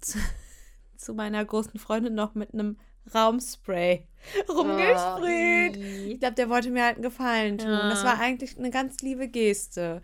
[0.00, 0.18] zu,
[0.96, 2.78] zu meiner großen Freundin noch mit einem
[3.14, 4.06] Raumspray
[4.48, 5.76] rumgesprüht.
[5.76, 7.70] Oh, ich glaube, der wollte mir halt einen Gefallen tun.
[7.70, 7.90] Ja.
[7.90, 10.00] Das war eigentlich eine ganz liebe Geste.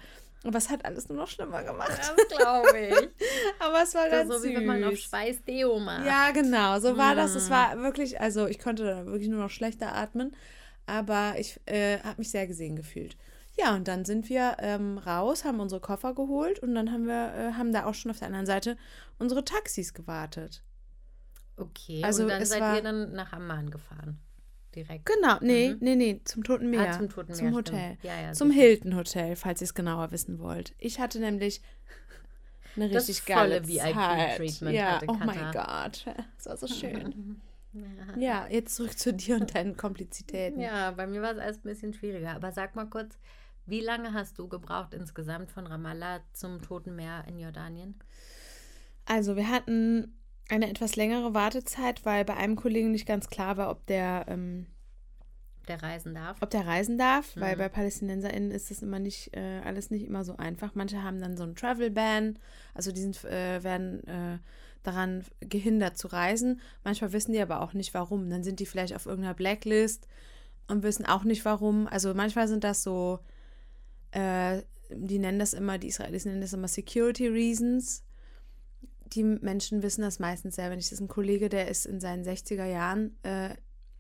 [0.48, 1.90] Aber es hat alles nur noch schlimmer gemacht.
[1.98, 2.94] Das glaube ich.
[3.61, 4.56] Aber es war Das ganz ist so wie süß.
[4.56, 6.06] wenn man auf Schweiß-Deo macht.
[6.06, 7.34] Ja, genau, so war das.
[7.34, 7.37] Mm.
[7.37, 10.34] Es war wirklich, also ich konnte da wirklich nur noch schlechter atmen,
[10.87, 13.16] aber ich äh, habe mich sehr gesehen gefühlt.
[13.58, 17.34] Ja, und dann sind wir ähm, raus, haben unsere Koffer geholt und dann haben wir,
[17.34, 18.78] äh, haben da auch schon auf der anderen Seite
[19.18, 20.62] unsere Taxis gewartet.
[21.58, 24.18] Okay, Also und dann seid war- ihr dann nach Amman gefahren.
[24.74, 25.07] Direkt.
[25.07, 25.76] Genau, nee, Mhm.
[25.81, 26.90] nee, nee, zum Toten Meer.
[26.90, 27.78] Ah, zum Toten Zum Meer, Hotel.
[27.98, 28.04] stimmt.
[28.04, 28.61] Ja, ja, zum sicher.
[28.61, 30.74] Hilton Hotel, falls ihr es genauer wissen wollt.
[30.78, 31.62] Ich hatte nämlich
[32.76, 34.74] eine Das richtig geile VIP-Treatment.
[34.76, 35.52] Ja, oh mein.
[35.52, 36.04] Gott,
[36.38, 37.40] es war so schön.
[37.72, 38.16] Ja.
[38.18, 40.61] Ja, jetzt zurück zu dir und deinen Komplizitäten.
[40.61, 42.35] Ja, bei mir war es erst ein bisschen schwieriger.
[42.35, 43.18] Aber sag mal kurz,
[43.66, 47.98] wie lange hast du gebraucht insgesamt von Ramallah zum Toten Meer in Jordanien?
[49.04, 50.17] Also wir hatten
[50.48, 54.66] eine etwas längere Wartezeit, weil bei einem Kollegen nicht ganz klar war, ob der, ähm,
[55.68, 56.38] Der reisen darf?
[56.40, 57.58] ob der reisen darf, weil Mhm.
[57.58, 60.74] bei PalästinenserInnen ist das immer nicht, äh, alles nicht immer so einfach.
[60.74, 62.38] Manche haben dann so einen Travel Ban,
[62.74, 64.38] also die sind, äh, werden äh,
[64.82, 66.61] daran gehindert zu reisen.
[66.84, 68.30] Manchmal wissen die aber auch nicht warum.
[68.30, 70.06] Dann sind die vielleicht auf irgendeiner Blacklist
[70.68, 71.87] und wissen auch nicht warum.
[71.88, 73.18] Also manchmal sind das so,
[74.12, 78.02] äh, die nennen das immer, die Israelis nennen das immer Security Reasons.
[79.14, 80.88] Die Menschen wissen das meistens selber nicht.
[80.88, 83.16] Das ist ein Kollege, der ist in seinen 60er Jahren.
[83.23, 83.55] Äh,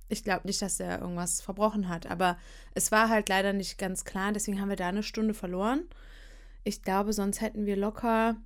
[0.08, 2.38] ich glaube nicht, dass er irgendwas verbrochen hat, aber
[2.74, 4.32] es war halt leider nicht ganz klar.
[4.32, 5.84] Deswegen haben wir da eine Stunde verloren.
[6.64, 8.36] Ich glaube, sonst hätten wir locker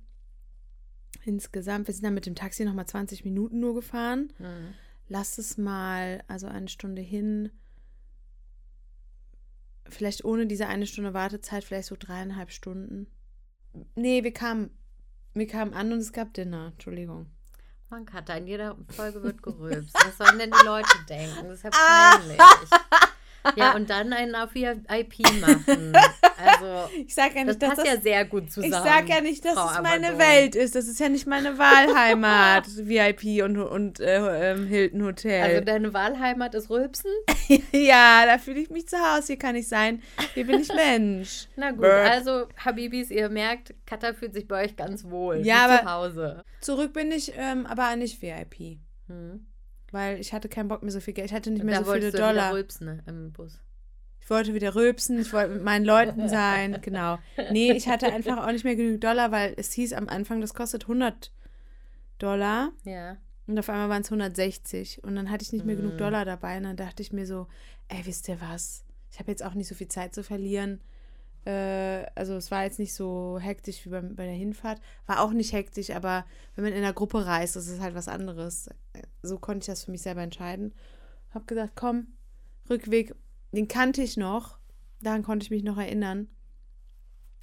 [1.25, 4.33] insgesamt, wir sind dann mit dem Taxi nochmal 20 Minuten nur gefahren.
[4.39, 4.73] Mhm.
[5.07, 7.51] Lass es mal, also eine Stunde hin,
[9.87, 13.07] vielleicht ohne diese eine Stunde Wartezeit, vielleicht so dreieinhalb Stunden.
[13.95, 14.71] Nee, wir kamen,
[15.33, 17.27] wir kamen an und es gab Dinner, Entschuldigung.
[17.89, 19.93] Man Katha, in jeder Folge wird gerülpst.
[19.93, 21.47] Was sollen denn die Leute denken?
[21.47, 21.69] Das ist ja
[22.17, 22.39] peinlich.
[23.55, 25.93] Ja, und dann einen auf VIP machen.
[26.37, 28.73] Also, Ich sag ja das nicht, dass passt das, ja sehr gut zusammen.
[28.73, 30.19] ich sag ja nicht, dass Frau es meine Amador.
[30.19, 30.75] Welt ist.
[30.75, 35.43] Das ist ja nicht meine Wahlheimat, VIP und, und äh, ähm, Hilton Hotel.
[35.43, 37.11] Also, deine Wahlheimat ist Rülpsen?
[37.71, 39.27] ja, da fühle ich mich zu Hause.
[39.27, 40.01] Hier kann ich sein.
[40.33, 41.47] Hier bin ich Mensch.
[41.55, 42.09] Na gut, Burp.
[42.09, 45.37] also, Habibis, ihr merkt, Katha fühlt sich bei euch ganz wohl.
[45.45, 46.43] Ja, aber- zu Hause.
[46.61, 48.79] Zurück bin ich, ähm, aber nicht VIP.
[49.07, 49.45] Hm.
[49.93, 51.27] Weil ich hatte keinen Bock mehr so viel Geld.
[51.27, 52.53] Ich hatte nicht mehr da so viele du wieder Dollar.
[52.53, 53.59] rülpsen ne, im Bus.
[54.19, 57.19] Ich wollte wieder rülpsen, ich wollte mit meinen Leuten sein, genau.
[57.51, 60.53] Nee, ich hatte einfach auch nicht mehr genug Dollar, weil es hieß am Anfang, das
[60.53, 61.31] kostet 100
[62.19, 63.17] Dollar Ja.
[63.47, 65.79] und auf einmal waren es 160 und dann hatte ich nicht mehr Mm.
[65.81, 67.47] genug Dollar dabei und dann dachte ich mir so,
[67.89, 68.85] ey, wisst ihr was?
[69.11, 70.79] Ich habe jetzt auch nicht so viel Zeit zu verlieren.
[71.45, 74.81] Äh, also es war jetzt nicht so hektisch wie beim, bei der Hinfahrt.
[75.05, 76.25] War auch nicht hektisch, aber
[76.55, 78.69] wenn man in einer Gruppe reist, ist es halt was anderes.
[79.21, 80.73] So konnte ich das für mich selber entscheiden.
[81.33, 82.07] Hab gesagt, komm,
[82.69, 83.15] Rückweg,
[83.51, 84.57] den kannte ich noch.
[85.01, 86.27] Daran konnte ich mich noch erinnern.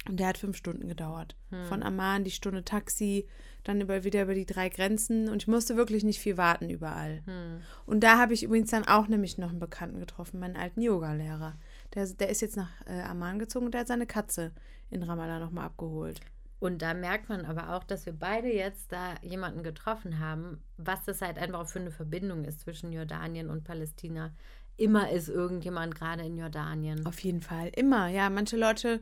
[0.07, 1.35] Und der hat fünf Stunden gedauert.
[1.67, 3.27] Von Amman die Stunde Taxi,
[3.63, 5.29] dann über, wieder über die drei Grenzen.
[5.29, 7.21] Und ich musste wirklich nicht viel warten überall.
[7.25, 7.61] Hm.
[7.85, 11.55] Und da habe ich übrigens dann auch nämlich noch einen Bekannten getroffen, meinen alten Yoga-Lehrer.
[11.93, 14.51] Der, der ist jetzt nach äh, Amman gezogen und der hat seine Katze
[14.89, 16.21] in Ramallah nochmal abgeholt.
[16.59, 21.03] Und da merkt man aber auch, dass wir beide jetzt da jemanden getroffen haben, was
[21.05, 24.31] das halt einfach für eine Verbindung ist zwischen Jordanien und Palästina.
[24.77, 27.03] Immer ist irgendjemand gerade in Jordanien.
[27.07, 28.09] Auf jeden Fall, immer.
[28.09, 29.01] Ja, manche Leute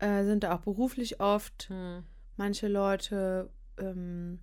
[0.00, 1.70] äh, sind da auch beruflich oft.
[1.70, 2.04] Hm.
[2.36, 4.40] Manche Leute ähm,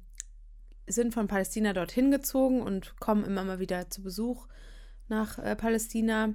[0.87, 4.47] sind von Palästina dorthin gezogen und kommen immer mal wieder zu Besuch
[5.07, 6.33] nach äh, Palästina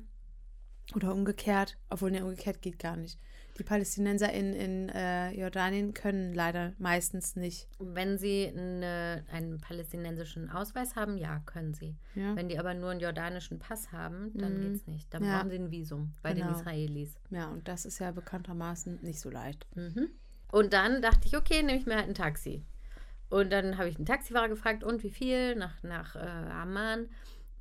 [0.94, 3.18] oder umgekehrt, obwohl ne, umgekehrt geht gar nicht.
[3.59, 7.68] Die Palästinenser in, in äh, Jordanien können leider meistens nicht.
[7.79, 11.94] Wenn sie eine, einen palästinensischen Ausweis haben, ja, können sie.
[12.16, 14.73] Ja, Wenn die aber nur einen jordanischen Pass haben, dann Mhm.
[14.73, 15.14] geht's nicht.
[15.14, 15.37] Dann Ja.
[15.38, 16.59] brauchen sie ein Visum bei den Genau.
[16.59, 17.14] Israelis.
[17.31, 19.66] ja und das ist ja bekanntermaßen nicht so leicht.
[19.77, 20.09] Mhm.
[20.51, 22.64] Und dann dachte ich, okay, nehme ich mir halt ein Taxi.
[23.31, 25.55] Und dann habe ich einen Taxifahrer gefragt, und wie viel?
[25.55, 27.09] Nach, nach äh, Amman,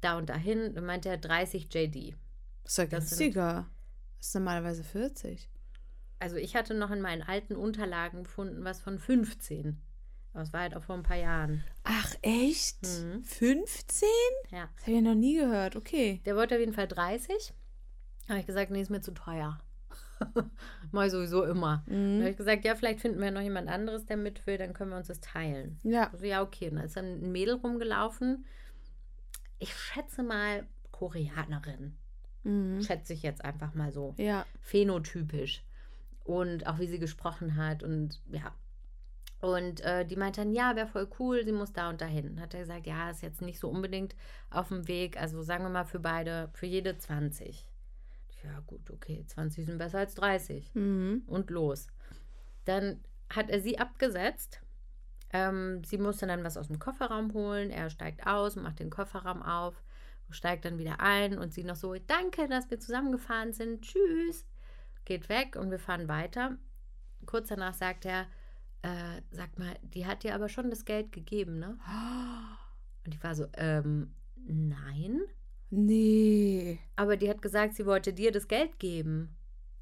[0.01, 0.75] da und dahin.
[0.77, 2.15] Und meinte er 30 JD.
[2.63, 3.69] Das ist ja günstiger.
[4.19, 5.49] Das ist normalerweise 40.
[6.19, 9.81] Also ich hatte noch in meinen alten Unterlagen gefunden, was von 15.
[10.33, 11.63] Aber es war halt auch vor ein paar Jahren.
[11.83, 12.81] Ach, echt?
[12.83, 13.23] Mhm.
[13.23, 14.07] 15?
[14.49, 14.69] Ja.
[14.75, 15.75] Das habe ich ja noch nie gehört.
[15.75, 16.21] Okay.
[16.25, 17.53] Der wollte auf jeden Fall 30.
[18.29, 19.59] Habe ich gesagt, nee, ist mir zu teuer.
[20.91, 21.83] Mal sowieso immer.
[21.87, 22.27] Dann habe Mhm.
[22.27, 24.97] ich gesagt, ja, vielleicht finden wir noch jemand anderes, der mit will, dann können wir
[24.97, 25.79] uns das teilen.
[25.83, 26.09] Ja.
[26.11, 26.69] Also, ja, okay.
[26.69, 28.45] Und da ist dann ein Mädel rumgelaufen.
[29.59, 31.97] Ich schätze mal Koreanerin.
[32.43, 32.81] Mhm.
[32.81, 34.13] Schätze ich jetzt einfach mal so.
[34.17, 34.45] Ja.
[34.61, 35.63] Phänotypisch.
[36.23, 38.53] Und auch wie sie gesprochen hat und ja.
[39.41, 42.39] Und äh, die meinte dann, ja, wäre voll cool, sie muss da und dahin.
[42.39, 44.15] Hat er gesagt, ja, ist jetzt nicht so unbedingt
[44.49, 45.19] auf dem Weg.
[45.19, 47.67] Also sagen wir mal für beide, für jede 20.
[48.45, 51.23] Ja, gut, okay, 20 sind besser als 30 Mhm.
[51.27, 51.87] und los.
[52.65, 54.61] Dann hat er sie abgesetzt.
[55.33, 57.69] Ähm, sie musste dann was aus dem Kofferraum holen.
[57.69, 59.81] Er steigt aus, macht den Kofferraum auf,
[60.33, 63.81] steigt dann wieder ein und sie noch so, danke, dass wir zusammengefahren sind.
[63.81, 64.45] Tschüss.
[65.05, 66.57] Geht weg und wir fahren weiter.
[67.25, 68.27] Kurz danach sagt er,
[68.83, 71.77] äh, sag mal, die hat dir aber schon das Geld gegeben, ne?
[73.05, 75.21] Und ich war so, ähm, nein.
[75.69, 76.79] Nee.
[76.95, 79.35] Aber die hat gesagt, sie wollte dir das Geld geben.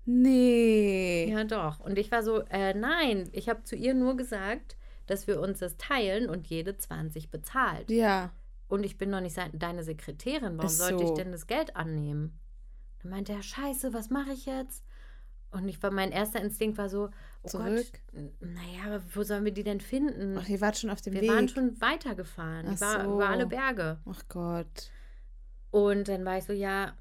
[0.06, 1.30] Nee.
[1.30, 1.80] Ja, doch.
[1.80, 5.60] Und ich war so, äh, nein, ich habe zu ihr nur gesagt, dass wir uns
[5.60, 7.92] das teilen und jede 20 bezahlt.
[7.92, 8.32] Ja.
[8.72, 10.58] Und ich bin noch nicht deine Sekretärin.
[10.58, 11.16] Warum Ist sollte ich so.
[11.16, 12.40] denn das Geld annehmen?
[13.02, 14.86] Dann meinte er, scheiße, was mache ich jetzt?
[15.52, 17.10] Und ich war, mein erster Instinkt war so,
[17.44, 17.86] oh Zurück?
[18.14, 20.38] Gott, naja, wo sollen wir die denn finden?
[20.38, 21.30] Ach, ihr wart schon auf dem wir Weg.
[21.30, 22.66] waren schon weitergefahren.
[22.70, 23.16] Ach Ich war so.
[23.16, 24.00] über alle Berge.
[24.06, 24.90] Ach Gott.
[25.72, 26.94] Und dann war ich so, ja,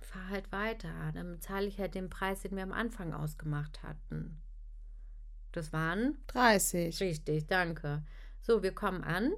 [0.00, 0.90] fahr halt weiter.
[1.14, 4.42] Dann bezahle ich halt den Preis, den wir am Anfang ausgemacht hatten.
[5.52, 6.98] Das waren 30.
[7.00, 8.02] Richtig, danke.
[8.40, 9.30] So, wir kommen an.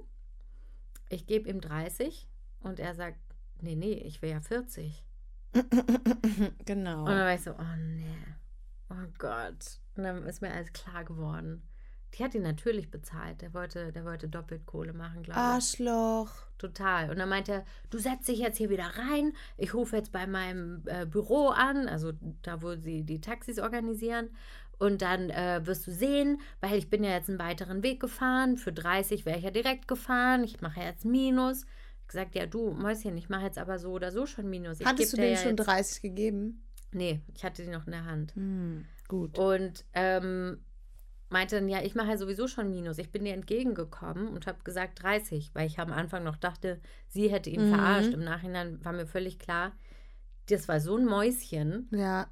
[1.09, 2.27] Ich gebe ihm 30
[2.61, 3.19] und er sagt,
[3.61, 5.03] nee, nee, ich will ja 40.
[6.65, 6.99] genau.
[7.01, 8.15] Und dann war ich so, oh nee,
[8.89, 9.79] oh Gott.
[9.95, 11.63] Und dann ist mir alles klar geworden.
[12.15, 13.41] Die hat ihn natürlich bezahlt.
[13.41, 15.45] Der wollte, der wollte doppelt Kohle machen, glaube ich.
[15.45, 16.31] Arschloch.
[16.57, 17.09] Total.
[17.09, 19.33] Und dann meinte er, du setzt dich jetzt hier wieder rein.
[19.57, 24.29] Ich rufe jetzt bei meinem äh, Büro an, also da, wo sie die Taxis organisieren.
[24.79, 28.57] Und dann äh, wirst du sehen, weil ich bin ja jetzt einen weiteren Weg gefahren.
[28.57, 30.43] Für 30 wäre ich ja direkt gefahren.
[30.45, 31.63] Ich mache jetzt Minus.
[32.01, 34.79] Ich gesagt, ja du, Mäuschen, ich mache jetzt aber so oder so schon Minus.
[34.79, 36.63] Ich Hattest du denen ja schon jetzt- 30 gegeben?
[36.91, 38.33] Nee, ich hatte die noch in der Hand.
[38.35, 39.37] Hm, gut.
[39.37, 40.57] Und ähm,
[41.29, 42.97] meinte dann, ja, ich mache ja sowieso schon Minus.
[42.97, 47.29] Ich bin dir entgegengekommen und habe gesagt 30, weil ich am Anfang noch dachte, sie
[47.29, 47.75] hätte ihn Mhm.
[47.75, 48.13] verarscht.
[48.13, 49.73] Im Nachhinein war mir völlig klar,
[50.47, 51.89] das war so ein Mäuschen.
[51.91, 52.27] Ja.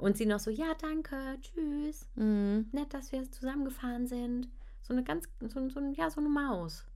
[0.00, 2.06] Und sie noch so, ja, danke, tschüss.
[2.14, 2.68] Mhm.
[2.72, 4.48] Nett, dass wir zusammengefahren sind.
[4.80, 6.86] So eine ganz, so, so, ja, so eine Maus.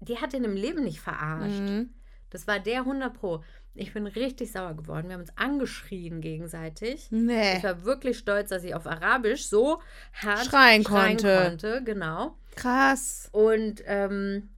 [0.00, 1.60] Die hat ihn im Leben nicht verarscht.
[1.60, 1.94] Mhm.
[2.28, 3.42] Das war der 100 Pro.
[3.74, 5.08] Ich bin richtig sauer geworden.
[5.08, 7.08] Wir haben uns angeschrien gegenseitig.
[7.10, 7.56] Nee.
[7.56, 9.80] Ich war wirklich stolz, dass ich auf Arabisch so
[10.12, 11.42] hart Schreien konnte.
[11.42, 12.36] konnte, genau.
[12.54, 13.28] Krass.
[13.32, 14.50] Und ähm,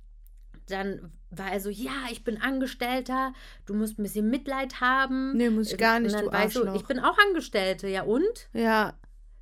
[0.66, 3.32] dann war er so, ja, ich bin Angestellter,
[3.66, 5.36] du musst ein bisschen Mitleid haben.
[5.36, 6.74] Nee, muss ich gar nicht, Und dann du ich so, Arschloch.
[6.80, 8.48] ich bin auch Angestellte, ja und?
[8.52, 8.98] Ja.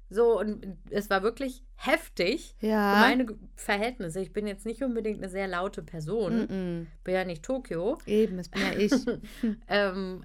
[0.08, 2.96] So, und es war wirklich heftig für Ja.
[3.00, 4.20] meine Verhältnisse.
[4.20, 6.86] Ich bin jetzt nicht unbedingt eine sehr laute Person, Mhm.
[7.04, 7.98] bin ja nicht Tokio.
[8.06, 8.92] Eben, das bin ja ich.
[9.68, 10.24] Ähm,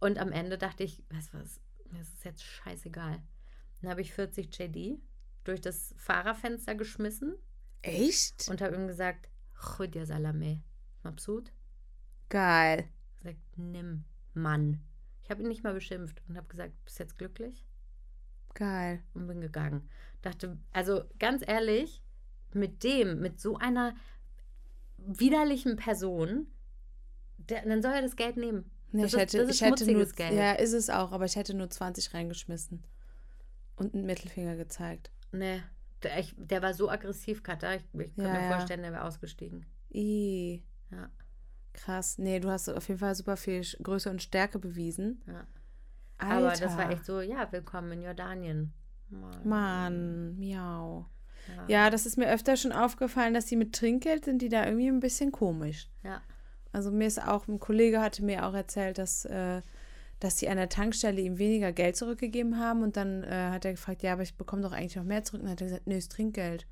[0.00, 3.18] und am Ende dachte ich, weißt du was, mir ist jetzt scheißegal.
[3.80, 4.98] Dann habe ich 40 JD
[5.44, 7.34] durch das Fahrerfenster geschmissen
[7.82, 8.48] Echt?
[8.50, 10.62] und habe ihm gesagt, Khudja Salame.
[11.02, 11.52] Mabsut?
[12.28, 12.88] Geil.
[13.18, 14.80] Gesagt, nimm, Mann.
[15.22, 17.64] Ich habe ihn nicht mal beschimpft und habe gesagt, bist jetzt glücklich?
[18.54, 19.02] Geil.
[19.14, 19.88] Und bin gegangen.
[20.22, 22.02] Dachte, also ganz ehrlich,
[22.52, 23.94] mit dem, mit so einer
[24.96, 26.46] widerlichen Person,
[27.36, 28.70] der, dann soll er das Geld nehmen.
[28.90, 30.32] Nee, Das ich ist- hätte, das ist ich hätte nur, Geld.
[30.32, 32.82] ja, ist es auch, aber ich hätte nur 20 reingeschmissen
[33.76, 35.10] und einen Mittelfinger gezeigt.
[35.30, 35.62] Nee,
[36.02, 37.74] Der, ich, der war so aggressiv, Katha.
[37.74, 39.66] Ich, ich könnte Ja, mir vorstellen, der wäre ausgestiegen.
[39.92, 41.10] I, Ja,
[41.72, 42.18] krass.
[42.18, 45.22] Nee, du hast auf jeden Fall super viel Größe und Stärke bewiesen.
[45.26, 45.46] ja.
[46.18, 46.34] Alter.
[46.34, 48.72] Aber das war echt so, ja, willkommen in Jordanien.
[49.08, 49.48] Mann.
[49.48, 51.06] Mann, miau.
[51.46, 51.64] Ja.
[51.68, 54.88] Ja, das ist mir öfter schon aufgefallen, dass die mit Trinkgeld sind, die da irgendwie
[54.88, 55.88] ein bisschen komisch.
[56.02, 56.20] Ja.
[56.72, 59.62] Also mir ist auch, ein Kollege hatte mir auch erzählt, dass, äh,
[60.20, 63.72] dass die an der Tankstelle ihm weniger Geld zurückgegeben haben und dann äh, hat er
[63.72, 65.40] gefragt, ja, aber ich bekomme doch eigentlich noch mehr zurück.
[65.40, 66.66] Und dann hat er gesagt, nee, ist Trinkgeld.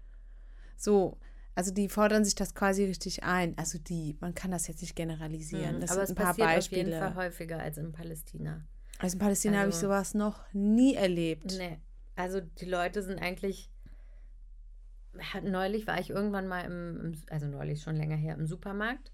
[0.77, 1.19] So,
[1.57, 3.59] also die fordern sich das quasi richtig ein.
[3.59, 5.77] Also die, man kann das jetzt nicht generalisieren.
[5.77, 5.81] Mhm.
[5.81, 6.99] Das Aber es sind ein paar passiert auf jeden Beispiele.
[6.99, 8.65] Fall häufiger als in Palästina.
[8.99, 11.55] Also in Palästina habe ich Also- sowas noch nie erlebt.
[11.59, 11.79] Nee.
[12.15, 13.71] Also die Leute sind eigentlich.
[15.43, 19.13] Neulich war ich irgendwann mal im, im, also neulich schon länger her, im Supermarkt.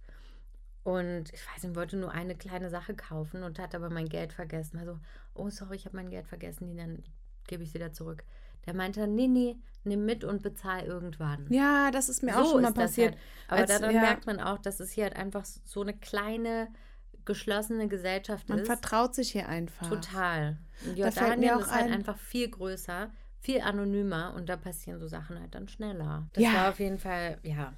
[0.83, 4.33] Und ich weiß nicht, wollte nur eine kleine Sache kaufen und hatte aber mein Geld
[4.33, 4.78] vergessen.
[4.78, 4.98] Also,
[5.35, 7.05] oh, sorry, ich habe mein Geld vergessen, die dann
[7.46, 8.24] gebe ich wieder zurück.
[8.66, 11.46] Der meinte, nee, nee, nimm mit und bezahl irgendwann.
[11.51, 13.12] Ja, das ist mir auch schon mal passiert.
[13.14, 13.20] Halt.
[13.48, 14.01] Aber Als- daran ja.
[14.01, 16.68] merkt man auch, dass es hier halt einfach so eine kleine,
[17.25, 18.66] geschlossene Gesellschaft Man ist.
[18.66, 19.88] vertraut sich hier einfach.
[19.88, 20.59] Total.
[20.87, 25.07] Mir Jordanien auch ist halt ein- einfach viel größer, viel anonymer und da passieren so
[25.09, 26.29] Sachen halt dann schneller.
[26.33, 26.53] Das Ja.
[26.55, 27.72] war auf jeden Fall, ja.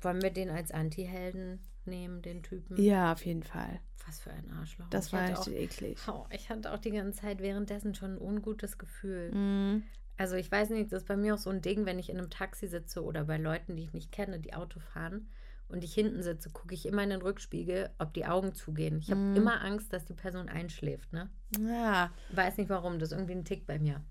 [0.00, 2.76] Wollen wir den als Anti-Helden nehmen, den Typen?
[2.80, 3.80] Ja, auf jeden Fall.
[4.06, 4.86] Was für ein Arschloch.
[4.90, 5.98] Das Ich war richtig eklig.
[6.08, 9.32] oh, ich hatte auch die ganze Zeit währenddessen schon ein ungutes Gefühl.
[9.32, 9.82] Mhm.
[10.16, 12.18] Also ich weiß nicht, das ist bei mir auch so ein Ding, wenn ich in
[12.18, 15.28] einem Taxi sitze oder bei Leuten, die ich nicht kenne, die Auto fahren
[15.68, 18.98] und ich hinten sitze, gucke ich immer in den Rückspiegel, ob die Augen zugehen.
[18.98, 19.36] Ich habe Mhm.
[19.36, 21.28] immer Angst, dass die Person einschläft, ne?
[21.58, 24.02] Ja, Weiß nicht warum, das ist irgendwie ein Tick bei mir.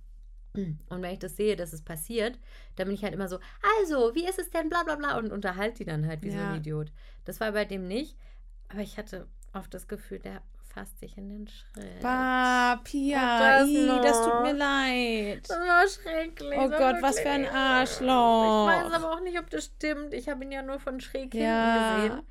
[0.53, 2.39] Und wenn ich das sehe, dass es passiert,
[2.75, 3.39] dann bin ich halt immer so,
[3.79, 6.37] also, wie ist es denn, bla bla bla, und unterhalte die dann halt wie so
[6.37, 6.49] Ja.
[6.51, 6.93] ein Idiot.
[7.25, 8.17] Das war bei dem nicht,
[8.69, 10.41] aber ich hatte oft das Gefühl, der
[10.75, 12.01] fasst sich in den Schritt.
[12.01, 15.49] bah, Pia, das i, das tut mir leid.
[15.49, 16.59] Das war schrecklich.
[16.59, 18.69] Oh Gott, was für ein Arschloch.
[18.69, 20.13] Ich weiß aber auch nicht, ob das stimmt.
[20.13, 21.95] Ich habe ihn ja nur von schräg hinten Ja.
[21.97, 22.21] gesehen.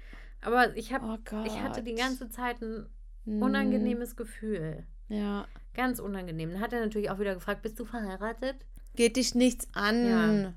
[0.43, 2.87] Aber ich, hab, Oh ich hatte die ganze Zeit ein
[3.25, 3.43] Mhm.
[3.43, 4.87] unangenehmes Gefühl.
[5.09, 5.47] Ja.
[5.75, 6.53] Ganz unangenehm.
[6.53, 8.57] Dann hat er natürlich auch wieder gefragt, bist du verheiratet?
[8.95, 10.07] Geht dich nichts an.
[10.07, 10.53] Ja.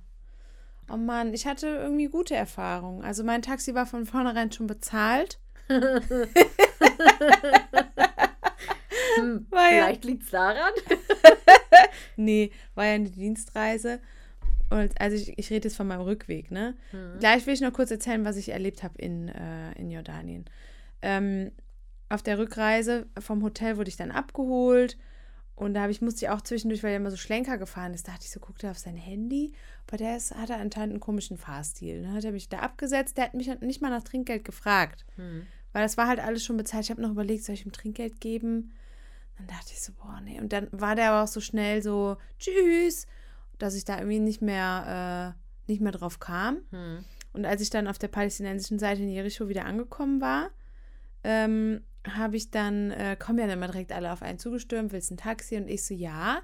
[0.94, 3.04] Oh Mann, ich hatte irgendwie gute Erfahrungen.
[3.04, 5.40] Also mein Taxi war von vornherein schon bezahlt.
[9.20, 10.74] Hm, War ja- Vielleicht liegt es daran.
[12.20, 14.00] Nee, war ja eine Dienstreise.
[14.72, 16.76] Und also ich, ich rede jetzt von meinem Rückweg, ne?
[16.92, 17.20] Mhm.
[17.20, 20.46] Gleich will ich noch kurz erzählen, was ich erlebt habe in, äh, in Jordanien.
[21.04, 21.52] Ähm,
[22.10, 24.98] auf der Rückreise vom Hotel wurde ich dann abgeholt
[25.56, 28.22] und da ich, musste ich auch zwischendurch, weil er immer so Schlenker gefahren ist, dachte
[28.24, 29.54] ich so, guckte er auf sein Handy,
[29.88, 32.02] aber der ist, hat er anscheinend einen komischen Fahrstil.
[32.02, 35.46] Dann hat er mich da abgesetzt, der hat mich nicht mal nach Trinkgeld gefragt, Hm.
[35.74, 36.86] Weil das war halt alles schon bezahlt.
[36.86, 38.74] Ich habe noch überlegt, soll ich ihm Trinkgeld geben?
[39.38, 40.40] Dann dachte ich so, boah, nee.
[40.40, 43.06] Und dann war der aber auch so schnell so, tschüss,
[43.58, 45.36] dass ich da irgendwie nicht mehr,
[45.68, 46.62] äh, nicht mehr drauf kam.
[46.72, 47.06] Hm.
[47.34, 50.50] Und als ich dann auf der palästinensischen Seite in Jericho wieder angekommen war,
[51.24, 55.12] ähm, habe ich dann, äh, kommen ja dann immer direkt alle auf einen zugestürmt, willst
[55.12, 55.58] ein Taxi?
[55.58, 56.42] Und ich so, ja.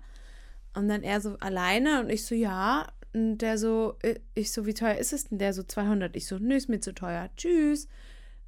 [0.75, 2.87] Und dann er so alleine und ich so, ja.
[3.13, 5.37] Und der so, äh, ich so, wie teuer ist es denn?
[5.39, 6.15] Der so, 200.
[6.15, 7.29] Ich so, nö, ist mir zu teuer.
[7.37, 7.87] Tschüss.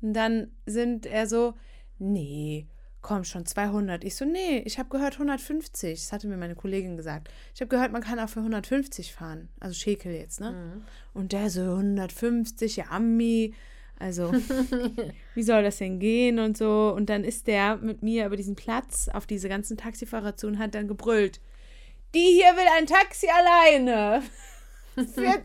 [0.05, 1.55] Und dann sind er so,
[1.97, 2.67] nee,
[3.01, 4.03] komm schon, 200.
[4.03, 5.99] Ich so, nee, ich habe gehört 150.
[5.99, 7.27] Das hatte mir meine Kollegin gesagt.
[7.55, 9.49] Ich habe gehört, man kann auch für 150 fahren.
[9.59, 10.51] Also Schekel jetzt, ne?
[10.51, 10.83] Mhm.
[11.15, 13.55] Und der so 150, ja, Ammi.
[13.97, 14.31] Also,
[15.33, 16.93] wie soll das denn gehen und so?
[16.95, 20.59] Und dann ist der mit mir über diesen Platz auf diese ganzen Taxifahrer zu und
[20.59, 21.41] hat dann gebrüllt:
[22.13, 24.21] Die hier will ein Taxi alleine.
[24.95, 25.41] Für,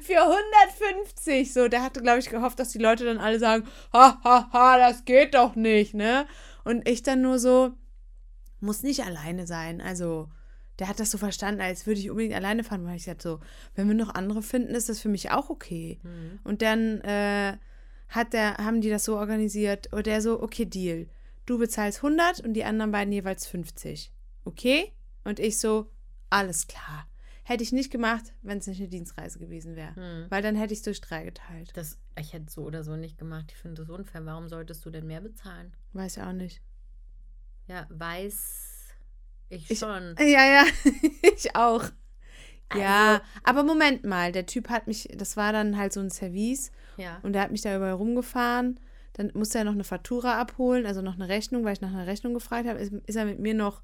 [0.00, 1.52] für 150.
[1.52, 4.78] So, der hatte, glaube ich, gehofft, dass die Leute dann alle sagen: Ha, ha, ha,
[4.78, 6.26] das geht doch nicht, ne?
[6.64, 7.72] Und ich dann nur so:
[8.60, 9.80] Muss nicht alleine sein.
[9.80, 10.28] Also,
[10.78, 13.40] der hat das so verstanden, als würde ich unbedingt alleine fahren, weil ich gesagt so,
[13.74, 16.00] wenn wir noch andere finden, ist das für mich auch okay.
[16.02, 16.40] Hm.
[16.44, 17.56] Und dann äh,
[18.08, 21.08] hat der, haben die das so organisiert, und der so, okay, Deal.
[21.46, 24.12] Du bezahlst 100 und die anderen beiden jeweils 50.
[24.44, 24.92] Okay?
[25.24, 25.90] Und ich so,
[26.30, 27.06] alles klar.
[27.44, 29.96] Hätte ich nicht gemacht, wenn es nicht eine Dienstreise gewesen wäre.
[29.96, 30.26] Hm.
[30.28, 31.70] Weil dann hätte ich es durch drei geteilt.
[31.74, 33.46] Das, ich hätte so oder so nicht gemacht.
[33.50, 34.24] Ich finde das unfair.
[34.24, 35.72] Warum solltest du denn mehr bezahlen?
[35.92, 36.62] Weiß ich auch nicht.
[37.66, 38.94] Ja, weiß
[39.48, 40.14] ich, Ich- schon.
[40.20, 40.64] Ja, ja,
[41.36, 41.84] ich auch.
[42.76, 46.10] Ja, Also- aber Moment mal, der Typ hat mich, das war dann halt so ein
[46.10, 47.18] Service Ja.
[47.22, 48.78] und der hat mich da überall rumgefahren.
[49.14, 52.06] Dann musste er noch eine Faktura abholen, also noch eine Rechnung, weil ich nach einer
[52.06, 52.78] Rechnung gefragt habe.
[52.78, 53.82] Ist, ist er mit mir noch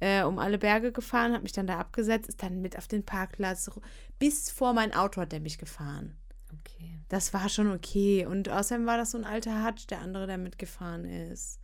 [0.00, 3.04] äh, um alle Berge gefahren, hat mich dann da abgesetzt, ist dann mit auf den
[3.04, 3.70] Parkplatz.
[4.18, 6.16] Bis vor mein Auto hat er mich gefahren.
[6.60, 7.00] Okay.
[7.08, 8.26] Das war schon okay.
[8.26, 11.60] Und außerdem war das so ein alter Hutch, der andere, der mitgefahren ist.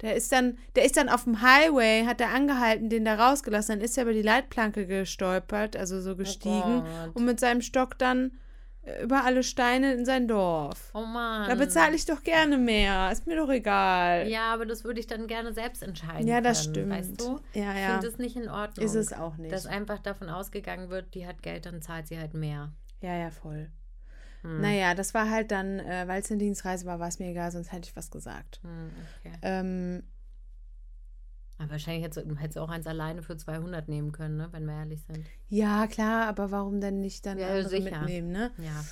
[0.00, 3.76] Der ist dann, der ist dann auf dem Highway, hat er angehalten, den da rausgelassen,
[3.76, 7.14] dann ist er über die Leitplanke gestolpert, also so gestiegen Gott.
[7.14, 8.32] und mit seinem Stock dann
[9.02, 10.90] über alle Steine in sein Dorf.
[10.94, 11.48] Oh Mann.
[11.48, 14.28] Da bezahle ich doch gerne mehr, ist mir doch egal.
[14.28, 16.26] Ja, aber das würde ich dann gerne selbst entscheiden.
[16.26, 16.90] Ja, das können, stimmt.
[16.90, 17.40] Weißt du?
[17.54, 17.90] Ja, Ich ja.
[17.92, 18.84] finde es nicht in Ordnung.
[18.84, 19.52] Ist es auch nicht.
[19.52, 22.72] Dass einfach davon ausgegangen wird, die hat Geld, dann zahlt sie halt mehr.
[23.00, 23.70] Ja, ja, voll.
[24.42, 24.60] Hm.
[24.60, 27.50] Naja, das war halt dann, äh, weil es eine Dienstreise war, war es mir egal,
[27.50, 28.60] sonst hätte ich was gesagt.
[28.62, 29.38] Hm, okay.
[29.42, 30.02] Ähm,
[31.58, 34.48] Aber wahrscheinlich hättest du, hättest du auch eins alleine für 200 nehmen können, ne?
[34.50, 35.24] wenn wir ehrlich sind.
[35.48, 38.00] ja, klar, aber warum denn nicht dann Ja, andere sicher.
[38.00, 38.50] mitnehmen, ne?
[38.58, 38.84] Ja.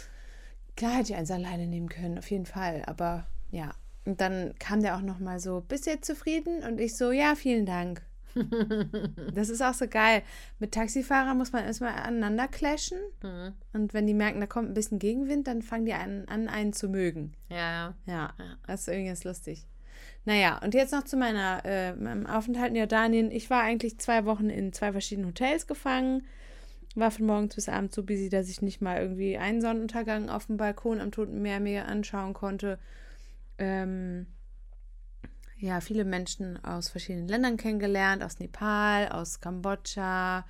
[0.77, 2.83] Klar hätte ich eins alleine nehmen können, auf jeden Fall.
[2.87, 3.75] Aber ja.
[4.05, 6.63] Und dann kam der auch noch mal so, bist du jetzt zufrieden?
[6.63, 8.03] Und ich so, ja, vielen Dank.
[9.35, 10.23] das ist auch so geil.
[10.59, 12.99] Mit Taxifahrern muss man erstmal aneinander clashen.
[13.21, 13.53] Hm.
[13.75, 16.73] Und wenn die merken, da kommt ein bisschen Gegenwind, dann fangen die an, an einen
[16.73, 17.35] zu mögen.
[17.51, 17.95] Ja, ja.
[18.07, 18.57] Ja, Ja.
[18.67, 19.67] das ist irgendwie ganz lustig.
[20.25, 23.31] Naja, und jetzt noch zu meiner, äh, meinem Aufenthalt in Jordanien.
[23.31, 26.25] Ich war eigentlich zwei Wochen in zwei verschiedenen Hotels gefangen.
[26.95, 30.47] War von morgens bis abends so busy, dass ich nicht mal irgendwie einen Sonnenuntergang auf
[30.47, 32.79] dem Balkon am Toten Meer mir anschauen konnte.
[33.59, 34.27] Ähm,
[35.57, 40.45] ja, viele Menschen aus verschiedenen Ländern kennengelernt, aus Nepal, aus Kambodscha,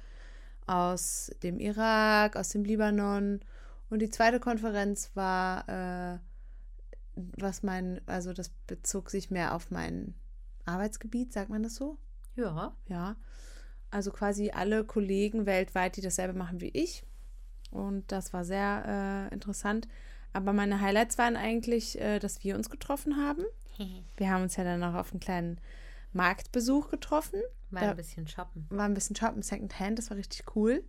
[0.67, 3.41] aus dem Irak, aus dem Libanon.
[3.89, 6.19] Und die zweite Konferenz war, äh,
[7.15, 10.15] was mein, also das bezog sich mehr auf mein
[10.65, 11.99] Arbeitsgebiet, sagt man das so?
[12.37, 12.75] Ja.
[12.87, 13.17] Ja.
[13.91, 17.05] Also quasi alle Kollegen weltweit, die dasselbe machen wie ich.
[17.71, 19.89] Und das war sehr äh, interessant.
[20.33, 23.45] Aber meine Highlights waren eigentlich, äh, dass wir uns getroffen haben.
[24.17, 25.59] Wir haben uns ja dann noch auf einen kleinen
[26.13, 27.41] Marktbesuch getroffen.
[27.71, 28.67] Da- ein bisschen shoppen.
[28.71, 30.85] War ein bisschen shoppen, Secondhand, das war richtig cool.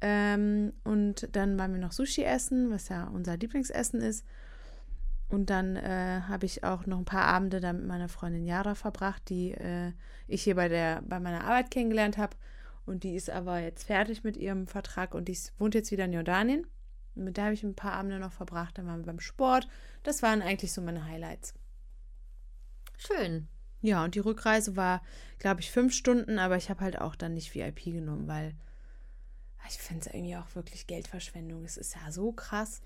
[0.00, 4.24] Ähm, und dann waren wir noch Sushi essen, was ja unser Lieblingsessen ist.
[5.28, 8.74] Und dann äh, habe ich auch noch ein paar Abende da mit meiner Freundin Yara
[8.74, 9.92] verbracht, die äh,
[10.26, 12.36] ich hier bei, der, bei meiner Arbeit kennengelernt habe.
[12.86, 16.06] Und die ist aber jetzt fertig mit ihrem Vertrag und die ist, wohnt jetzt wieder
[16.06, 16.66] in Jordanien.
[17.14, 18.78] Und mit der habe ich ein paar Abende noch verbracht.
[18.78, 19.68] Dann waren wir beim Sport.
[20.02, 21.52] Das waren eigentlich so meine Highlights.
[22.96, 23.48] Schön.
[23.82, 25.02] Ja, und die Rückreise war,
[25.38, 28.54] glaube ich, fünf Stunden, aber ich habe halt auch dann nicht VIP genommen, weil
[29.68, 31.64] ich finde es irgendwie auch wirklich Geldverschwendung.
[31.64, 32.80] Es ist ja so krass.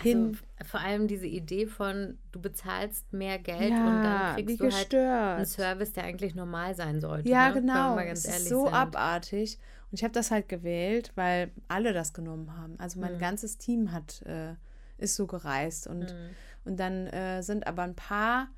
[0.00, 4.60] Also, Hin, vor allem diese Idee von, du bezahlst mehr Geld ja, und dann kriegst
[4.60, 5.44] du halt einen.
[5.44, 7.28] Service, der eigentlich normal sein sollte.
[7.28, 7.54] ja, ne?
[7.54, 7.98] Genau.
[7.98, 8.74] Es ist so sind.
[8.74, 9.58] abartig.
[9.90, 12.78] Und ich habe das halt gewählt, weil alle das genommen haben.
[12.78, 13.18] Also mein Mhm.
[13.18, 14.54] ganzes Team hat, äh,
[14.98, 15.86] ist so gereist.
[15.86, 16.34] Und, Mhm.
[16.64, 18.48] und dann äh, sind aber ein paar,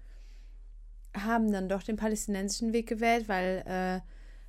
[1.17, 4.01] haben dann doch den palästinensischen Weg gewählt, weil äh,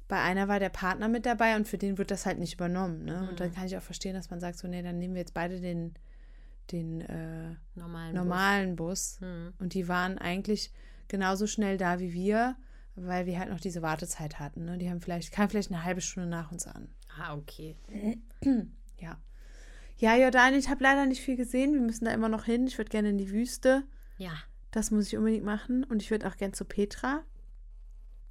[0.08, 3.06] bei einer war der Partner mit dabei und für den wird das halt nicht übernommen.
[3.06, 3.28] Ne?
[3.30, 3.54] Und dann Mhm.
[3.56, 5.94] kann ich auch verstehen, dass man sagt, so, nee, dann nehmen wir jetzt beide den,
[6.72, 9.18] den äh, Normalen normalen Bus.
[9.20, 9.28] Bus.
[9.28, 9.54] Hm.
[9.60, 10.72] Und die waren eigentlich
[11.08, 12.56] genauso schnell da wie wir,
[12.96, 14.66] weil wir halt noch diese Wartezeit hatten.
[14.66, 14.78] Ne?
[14.78, 16.88] Die haben vielleicht, kam vielleicht eine halbe Stunde nach uns an.
[17.20, 17.76] Ah, okay.
[19.00, 19.18] Ja.
[19.98, 21.74] Ja, Jordanien, ich habe leider nicht viel gesehen.
[21.74, 22.68] Wir müssen da immer noch hin.
[22.68, 23.84] Ich würde gerne in die Wüste.
[24.18, 24.32] Ja.
[24.70, 25.84] Das muss ich unbedingt machen.
[25.84, 27.24] Und ich würde auch gern zu Petra.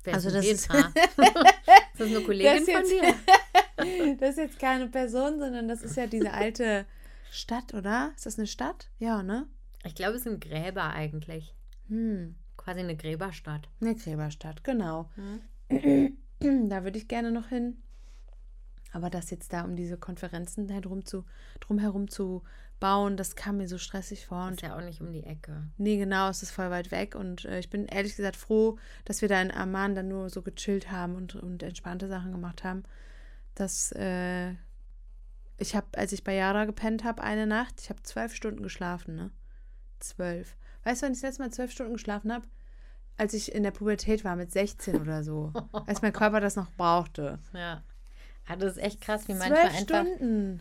[0.04, 0.88] Wer Also ist das ist- Petra?
[0.96, 4.16] ist das eine Kollegin Das von jetzt- dir?
[4.20, 6.84] Das ist jetzt keine Person, sondern das ist ja diese alte
[7.30, 8.12] Stadt, oder?
[8.16, 8.90] Ist das eine Stadt?
[8.98, 9.46] Ja, ne?
[9.84, 11.54] Ich glaube, es sind Gräber eigentlich.
[11.88, 12.34] Hm.
[12.56, 13.68] Quasi eine Gräberstadt.
[13.80, 15.10] Eine Gräberstadt, genau.
[15.14, 16.16] Hm.
[16.68, 17.82] Da würde ich gerne noch hin.
[18.92, 21.24] Aber das jetzt da, um diese Konferenzen herum zu,
[21.60, 22.42] drumherum zu
[22.80, 24.46] bauen, das kam mir so stressig vor.
[24.46, 25.68] Und Ist ja auch nicht um die Ecke.
[25.76, 27.14] nee, genau, es ist voll weit weg.
[27.14, 30.42] Und äh, ich bin ehrlich gesagt froh, dass wir da in Amman dann nur so
[30.42, 32.82] gechillt haben und, und entspannte Sachen gemacht haben.
[33.54, 34.54] Dass äh,
[35.60, 39.14] ich habe, als ich bei Yara gepennt habe, eine Nacht, ich habe zwölf Stunden geschlafen,
[39.14, 39.30] ne?
[40.00, 40.56] Zwölf.
[40.84, 42.46] Weißt du, wann ich das letzte Mal zwölf Stunden geschlafen habe?
[43.16, 45.52] Als ich in der Pubertät war, mit 16 oder so.
[45.86, 47.38] als mein Körper das noch brauchte.
[47.52, 47.82] Ja.
[48.48, 50.60] ja das ist echt krass, wie manchmal Zwölf einfach, Stunden.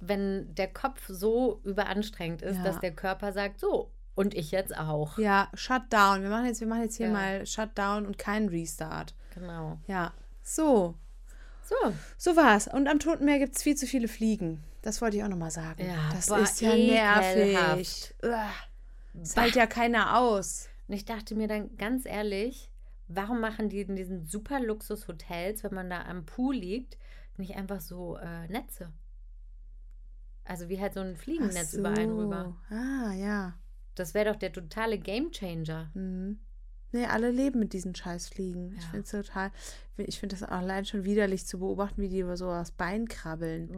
[0.00, 2.64] wenn der Kopf so überanstrengend ist, Ja.
[2.64, 5.16] dass der Körper sagt, so, und ich jetzt auch.
[5.18, 6.22] Ja, Shutdown.
[6.22, 7.12] Wir machen jetzt, wir machen jetzt hier Ja.
[7.12, 9.14] mal Shutdown und keinen Restart.
[9.34, 9.78] Genau.
[9.86, 10.12] Ja.
[10.42, 10.96] So.
[11.80, 11.92] So.
[12.16, 12.68] So war's.
[12.68, 14.62] Und am Toten Meer gibt es viel zu viele Fliegen.
[14.82, 15.84] Das wollte ich auch nochmal sagen.
[15.84, 18.14] Ja, das ist ja nervig.
[19.34, 20.68] hält ja keiner aus.
[20.88, 22.70] Und ich dachte mir dann ganz ehrlich,
[23.08, 26.98] warum machen die in diesen super Luxus-Hotels, wenn man da am Pool liegt,
[27.36, 28.92] nicht einfach so äh, Netze?
[30.44, 32.22] Also wie halt so ein Fliegennetz Ach über einen so.
[32.22, 32.56] rüber.
[32.70, 33.54] Ah, ja.
[33.94, 35.90] Das wäre doch der totale Gamechanger.
[35.94, 36.40] Mhm.
[36.92, 38.74] Nee, alle leben mit diesen Scheißfliegen.
[38.76, 38.90] Ich Ja.
[38.90, 39.50] finde es total.
[39.96, 43.68] Ich finde das allein schon widerlich zu beobachten, wie die über so das Bein krabbeln.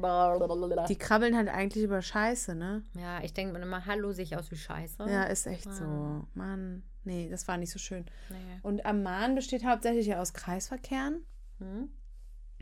[0.88, 2.82] Die krabbeln halt eigentlich über Scheiße, ne?
[2.94, 5.04] Ja, ich denke mir immer, hallo, sehe ich aus wie Scheiße.
[5.08, 5.72] Ja, ist echt Ah.
[5.72, 6.26] so.
[6.34, 6.82] Mann.
[7.04, 8.04] Nee, das war nicht so schön.
[8.30, 8.36] Nee.
[8.62, 11.22] Und Amman besteht hauptsächlich ja aus Kreisverkehren.
[11.58, 11.88] Hm?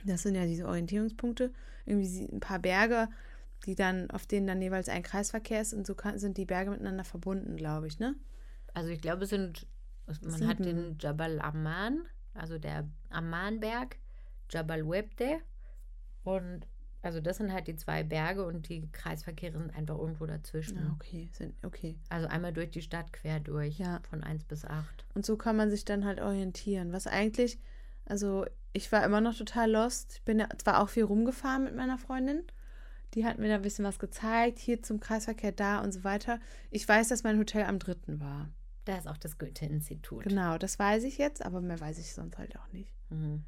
[0.05, 1.53] Das sind ja diese Orientierungspunkte.
[1.87, 3.09] Irgendwie ein paar Berge,
[3.67, 5.73] die dann, auf denen dann jeweils ein Kreisverkehr ist.
[5.75, 8.17] Und so kann, sind die Berge miteinander verbunden, glaube ich, ne?
[8.75, 9.67] Also ich glaube, es sind,
[10.07, 10.63] man hat Sieben.
[10.65, 12.03] den Jabal Amman,
[12.35, 13.97] also der Ammanberg,
[14.51, 15.41] Jabal Webde
[16.25, 16.67] und
[17.05, 20.77] also das sind halt die zwei Berge und die Kreisverkehre sind einfach irgendwo dazwischen.
[20.79, 21.29] Ja, okay.
[21.33, 21.99] Sind, okay.
[22.09, 24.01] Also einmal durch die Stadt quer durch, Ja.
[24.09, 25.05] von 1 bis 8.
[25.15, 26.93] Und so kann man sich dann halt orientieren.
[26.93, 27.59] Was eigentlich,
[28.05, 30.13] also ich war immer noch total lost.
[30.15, 32.45] Ich bin ja zwar auch viel rumgefahren mit meiner Freundin.
[33.15, 36.39] Die hat mir da ein bisschen was gezeigt, hier zum Kreisverkehr da und so weiter.
[36.71, 38.49] Ich weiß, dass mein Hotel am dritten war.
[38.85, 40.25] Da ist auch das Goethe-Institut.
[40.25, 42.93] Genau, das weiß ich jetzt, aber mehr weiß ich sonst halt auch nicht.
[43.11, 43.45] Mhm.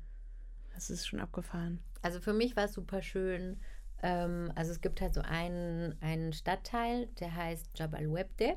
[0.75, 1.81] Das ist schon abgefahren.
[2.03, 3.59] Also für mich war es super schön.
[4.03, 8.57] Ähm, also es gibt halt so einen, einen Stadtteil, der heißt Jabal Webde.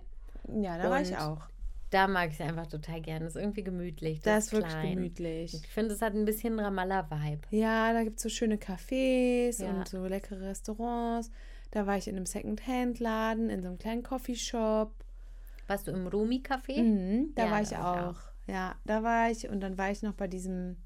[0.62, 1.42] Ja, da war ich auch.
[1.90, 3.26] Da mag ich es einfach total gerne.
[3.26, 4.20] Das ist irgendwie gemütlich.
[4.20, 4.96] Das ist wirklich klein.
[4.96, 5.54] gemütlich.
[5.54, 7.48] Ich finde, es hat ein bisschen Ramallah-Vibe.
[7.52, 9.70] Ja, da gibt es so schöne Cafés Ja.
[9.70, 11.32] und so leckere Restaurants.
[11.72, 14.94] Da war ich in einem Second-Hand-Laden, in so einem kleinen Coffeeshop.
[15.68, 16.82] Warst du im Rumi-Café?
[16.82, 18.20] Mhm, da Ja, war ich auch.
[18.41, 20.78] ich Ja, da war ich und dann war ich noch bei diesem,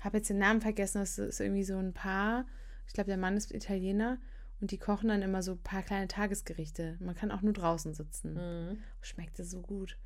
[0.00, 2.46] habe jetzt den Namen vergessen, das ist irgendwie so ein Paar.
[2.86, 4.18] Ich glaube, der Mann ist Italiener
[4.60, 6.96] und die kochen dann immer so ein paar kleine Tagesgerichte.
[7.00, 8.34] Man kann auch nur draußen sitzen.
[8.34, 8.78] Mhm.
[9.00, 9.98] Schmeckte so gut.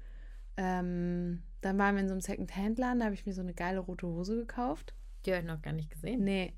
[0.57, 3.81] Ähm, dann waren wir in so einem Second-Hand-Laden, da habe ich mir so eine geile
[3.81, 4.95] rote Hose gekauft.
[5.25, 6.23] Die habe ich noch gar nicht gesehen.
[6.23, 6.53] Nee,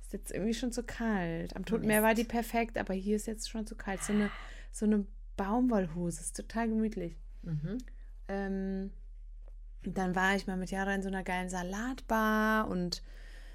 [0.00, 1.54] ist jetzt irgendwie schon zu kalt.
[1.56, 4.02] Am Toten Meer war die perfekt, aber hier ist jetzt schon zu kalt.
[4.02, 4.30] So eine,
[4.70, 5.06] so eine
[5.44, 7.16] Baumwollhose, ist total gemütlich.
[7.42, 7.78] Mhm.
[8.28, 8.90] Ähm,
[9.84, 13.02] dann war ich mal mit Jara in so einer geilen Salatbar und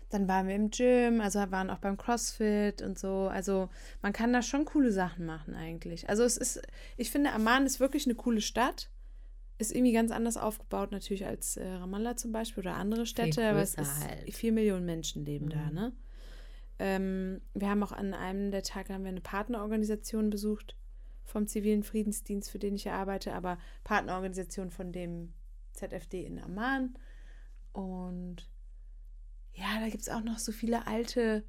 [0.09, 3.27] dann waren wir im Gym, also waren auch beim CrossFit und so.
[3.27, 3.69] Also
[4.01, 6.09] man kann da schon coole Sachen machen eigentlich.
[6.09, 6.61] Also es ist,
[6.95, 8.89] ich finde, Amman ist wirklich eine coole Stadt.
[9.59, 13.61] Ist irgendwie ganz anders aufgebaut natürlich als äh, Ramallah zum Beispiel oder andere Städte, aber
[13.61, 14.33] es ist halt.
[14.33, 15.73] vier Millionen Menschen leben da, Mhm.
[15.73, 15.93] ne?
[16.79, 20.76] Ähm, wir haben auch an einem der Tage haben wir eine Partnerorganisation besucht
[21.27, 25.33] vom zivilen Friedensdienst, für den ich arbeite, aber Partnerorganisation von dem
[25.73, 26.95] ZFD in Amman.
[27.73, 28.49] Und
[29.53, 31.43] ja, da gibt es auch noch so viele alte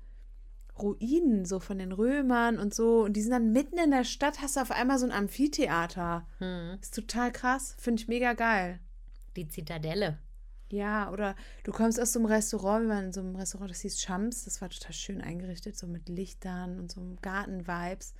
[0.78, 3.04] Ruinen, so von den Römern und so.
[3.04, 6.26] Und die sind dann mitten in der Stadt, hast du auf einmal so ein Amphitheater.
[6.40, 6.78] Mhm.
[6.80, 8.80] Ist total krass, finde ich mega geil.
[9.36, 10.18] Die Zitadelle.
[10.70, 13.80] Ja, oder du kommst aus so einem Restaurant, wir waren in so einem Restaurant, das
[13.80, 18.12] hieß Chams, das war total schön eingerichtet, so mit Lichtern und so Garten-Vibes.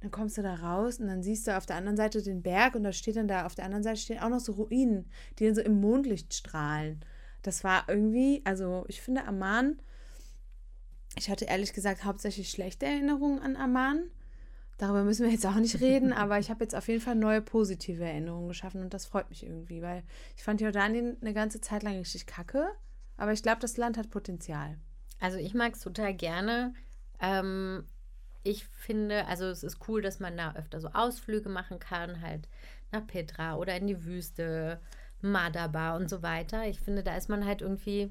[0.00, 2.74] Dann kommst du da raus und dann siehst du auf der anderen Seite den Berg
[2.74, 5.46] und da steht dann da, auf der anderen Seite stehen auch noch so Ruinen, die
[5.46, 7.00] dann so im Mondlicht strahlen.
[7.42, 9.80] Das war irgendwie, also ich finde Amman,
[11.16, 14.04] ich hatte ehrlich gesagt hauptsächlich schlechte Erinnerungen an Amman.
[14.76, 17.42] Darüber müssen wir jetzt auch nicht reden, aber ich habe jetzt auf jeden Fall neue
[17.42, 20.04] positive Erinnerungen geschaffen und das freut mich irgendwie, weil
[20.36, 22.68] ich fand Jordanien eine ganze Zeit lang richtig kacke,
[23.16, 24.78] aber ich glaube, das Land hat Potenzial.
[25.18, 26.74] Also ich mag es total gerne.
[27.20, 27.84] Ähm,
[28.42, 32.48] ich finde, also es ist cool, dass man da öfter so Ausflüge machen kann, halt
[32.92, 34.80] nach Petra oder in die Wüste,
[35.20, 36.66] Madaba und so weiter.
[36.66, 38.10] Ich finde, da ist man halt irgendwie,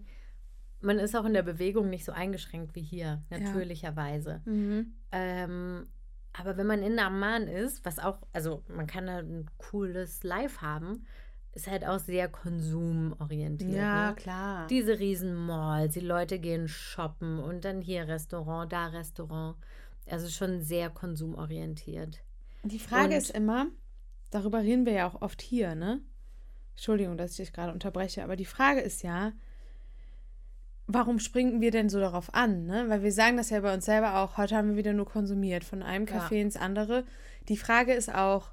[0.81, 3.37] man ist auch in der Bewegung nicht so eingeschränkt wie hier, Ja.
[3.39, 4.41] natürlicherweise.
[5.11, 5.87] Ähm,
[6.33, 10.61] aber wenn man in Amman ist, was auch, also man kann da ein cooles Live
[10.61, 11.05] haben,
[11.53, 13.71] ist halt auch sehr konsumorientiert.
[13.75, 14.15] Ja, ne?
[14.15, 14.67] klar.
[14.67, 19.57] Diese riesen Malls, die Leute gehen shoppen und dann hier Restaurant, da Restaurant.
[20.09, 22.23] Also schon sehr konsumorientiert.
[22.63, 23.67] Die Frage Und- ist immer,
[24.31, 26.01] darüber reden wir ja auch oft hier, ne?
[26.75, 29.33] Entschuldigung, dass ich dich gerade unterbreche, aber die Frage ist ja,
[30.85, 32.85] warum springen wir denn so darauf an, ne?
[32.89, 35.63] Weil wir sagen das ja bei uns selber auch, heute haben wir wieder nur konsumiert,
[35.63, 36.19] von einem Ja.
[36.19, 37.03] Café ins andere.
[37.49, 38.51] Die Frage ist auch,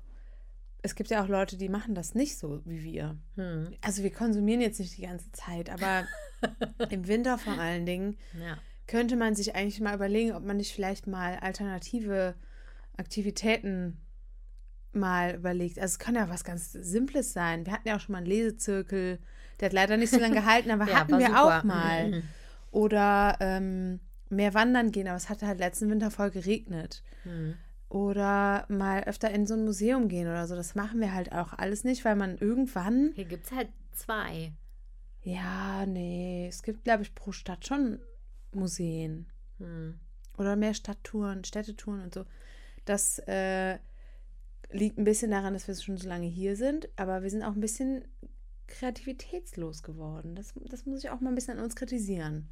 [0.83, 3.17] es gibt ja auch Leute, die machen das nicht so wie wir.
[3.37, 3.75] Hm.
[3.81, 6.07] Also wir konsumieren jetzt nicht die ganze Zeit, aber
[6.91, 8.59] im Winter vor allen Dingen Ja.
[8.87, 12.35] Könnte man sich eigentlich mal überlegen, ob man nicht vielleicht mal alternative
[12.97, 13.99] Aktivitäten
[14.93, 15.79] mal überlegt.
[15.79, 17.67] Also es kann ja was ganz Simples sein.
[17.67, 19.19] Wir hatten ja auch schon mal einen Lesezirkel,
[19.59, 21.59] der hat leider nicht so lange gehalten, aber Ja, hatten wir super.
[21.59, 22.11] auch mal.
[22.11, 22.23] Mhm.
[22.71, 27.03] Oder ähm, mehr wandern gehen, aber es hatte halt letzten Winter voll geregnet.
[27.25, 27.55] Hm.
[27.89, 30.57] Oder mal öfter in so ein Museum gehen oder so.
[30.57, 34.53] Das machen wir halt auch alles nicht, weil man irgendwann Hier gibt es halt zwei.
[35.23, 38.01] ja, nee, es gibt, glaube ich, pro Stadt schon
[38.55, 39.27] Museen.
[39.59, 39.95] Hm.
[40.37, 42.25] Oder mehr Stadttouren, Städtetouren und so.
[42.85, 43.79] Das äh,
[44.71, 47.55] liegt ein bisschen daran, dass wir schon so lange hier sind, aber wir sind auch
[47.55, 48.05] ein bisschen
[48.67, 50.35] kreativitätslos geworden.
[50.35, 52.49] Das, das muss ich auch mal ein bisschen an uns kritisieren.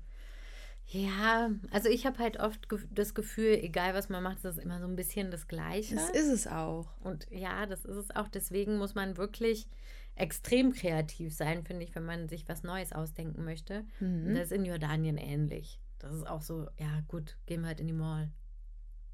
[0.86, 4.62] Ja, also ich habe halt oft ge das Gefühl, egal was man macht, es ist
[4.62, 5.94] immer so ein bisschen das Gleiche.
[5.94, 6.92] Das ist es auch.
[7.00, 8.28] Und ja, das ist es auch.
[8.28, 9.68] Deswegen muss man wirklich
[10.16, 13.84] extrem kreativ sein, finde ich, wenn man sich was Neues ausdenken möchte.
[14.00, 14.34] Mhm.
[14.34, 15.80] Das ist in Jordanien ähnlich.
[16.03, 18.30] Das ist auch so, ja gut, gehen wir halt in die Mall.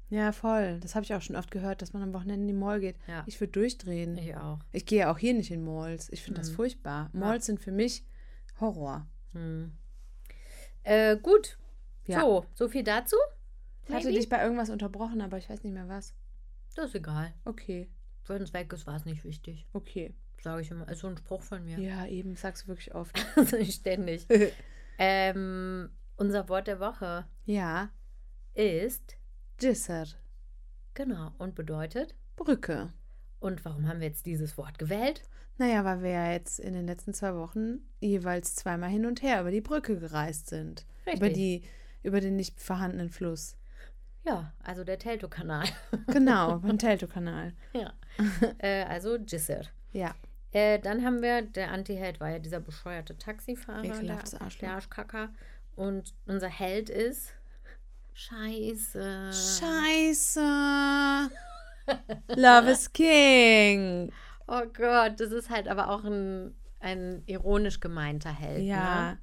[0.09, 0.79] Ja, voll.
[0.79, 2.95] Das habe ich auch schon oft gehört, dass man am Wochenende in die Mall geht.
[3.07, 3.23] Ja.
[3.27, 4.17] Ich würde durchdrehen.
[4.17, 4.59] Ich auch.
[4.71, 6.09] Ich gehe auch hier nicht in Malls.
[6.11, 6.55] Ich finde das Mhm.
[6.55, 7.09] furchtbar.
[7.13, 8.03] Malls sind für mich
[8.59, 9.07] Horror.
[9.33, 9.71] Hm.
[10.83, 11.59] Äh, gut.
[12.05, 12.21] Ja.
[12.21, 13.15] So, so viel dazu.
[13.87, 16.15] Ich hatte dich bei irgendwas unterbrochen, aber ich weiß nicht mehr was.
[16.75, 17.33] Das ist egal.
[17.45, 17.89] Okay,
[18.27, 19.67] Wenn es weg ist, war es nicht wichtig.
[19.73, 20.13] okay.
[20.41, 20.87] Sage ich immer.
[20.87, 21.77] Ist so ein Spruch von mir.
[21.79, 23.19] Ja, eben, sagst du wirklich oft.
[23.69, 24.25] Ständig.
[24.97, 25.89] ähm,
[26.19, 27.89] unser Wort der Woche ja,
[28.53, 29.15] ist
[29.57, 30.05] Gisser,
[30.93, 32.15] genau und bedeutet.
[32.35, 32.93] Brücke.
[33.39, 35.23] Und warum haben wir jetzt dieses Wort gewählt?
[35.57, 39.41] Naja, weil wir ja jetzt in den letzten zwei Wochen jeweils zweimal hin und her
[39.41, 40.85] über die Brücke gereist sind.
[41.03, 41.33] Über, Richtig.
[41.33, 41.63] die,
[42.03, 43.57] über den nicht vorhandenen Fluss.
[44.25, 45.65] Ja, also der Teltow-Kanal.
[46.07, 47.53] Genau, beim Teltow-Kanal.
[47.73, 47.93] ja.
[48.59, 49.61] äh, also Gisser.
[49.93, 50.13] Ja,
[50.51, 54.59] Äh, dann haben wir, der Anti-Held war ja dieser bescheuerte Taxifahrer, der, Ekelhaftes Arschloch.
[54.59, 55.29] der Arschkacker.
[55.79, 57.31] Und unser Held ist
[58.13, 59.31] Scheiße.
[59.31, 60.41] Scheiße.
[62.35, 64.11] Love is King.
[64.51, 68.63] Oh Gott, das ist halt aber auch ein, ein ironisch gemeinter Held.
[68.63, 69.19] Ja, Ne?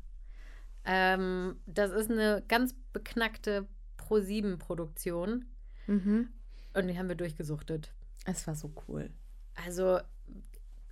[0.85, 5.47] Ähm, das ist eine ganz beknackte Pro-7-Produktion
[5.89, 6.29] mhm.
[6.75, 7.93] und die haben wir durchgesuchtet.
[8.25, 9.11] es war so cool.
[9.65, 9.99] Also,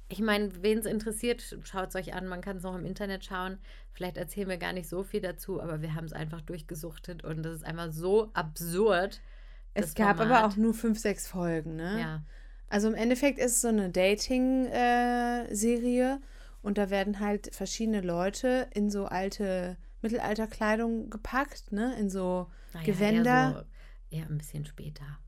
[0.08, 2.26] ich meine, wen es interessiert, schaut es euch an.
[2.26, 3.58] Man kann es noch im Internet schauen.
[3.92, 7.42] Vielleicht erzählen wir gar nicht so viel dazu, aber wir haben es einfach durchgesucht und
[7.42, 9.20] das ist einfach so absurd.
[9.72, 10.44] Es gab Format.
[10.44, 11.98] aber auch nur fünf, sechs Folgen, ne?
[12.00, 12.22] Ja,
[12.68, 16.20] Also im Endeffekt ist es so eine Dating-Serie
[16.62, 21.94] und da werden halt verschiedene Leute in so alte Mittelalterkleidung gepackt, ne?
[21.98, 23.30] In so naja, Gewänder.
[23.30, 23.64] Eher, so,
[24.16, 25.18] eher ein bisschen später.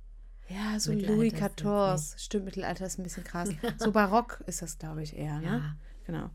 [0.49, 2.15] Ja, so Louis XIV.
[2.19, 3.51] Stimmt, Mittelalter ist ein bisschen krass.
[3.79, 5.45] So barock ist das, glaube ich, eher, ne?
[5.45, 5.77] Ja.
[6.07, 6.31] Genau.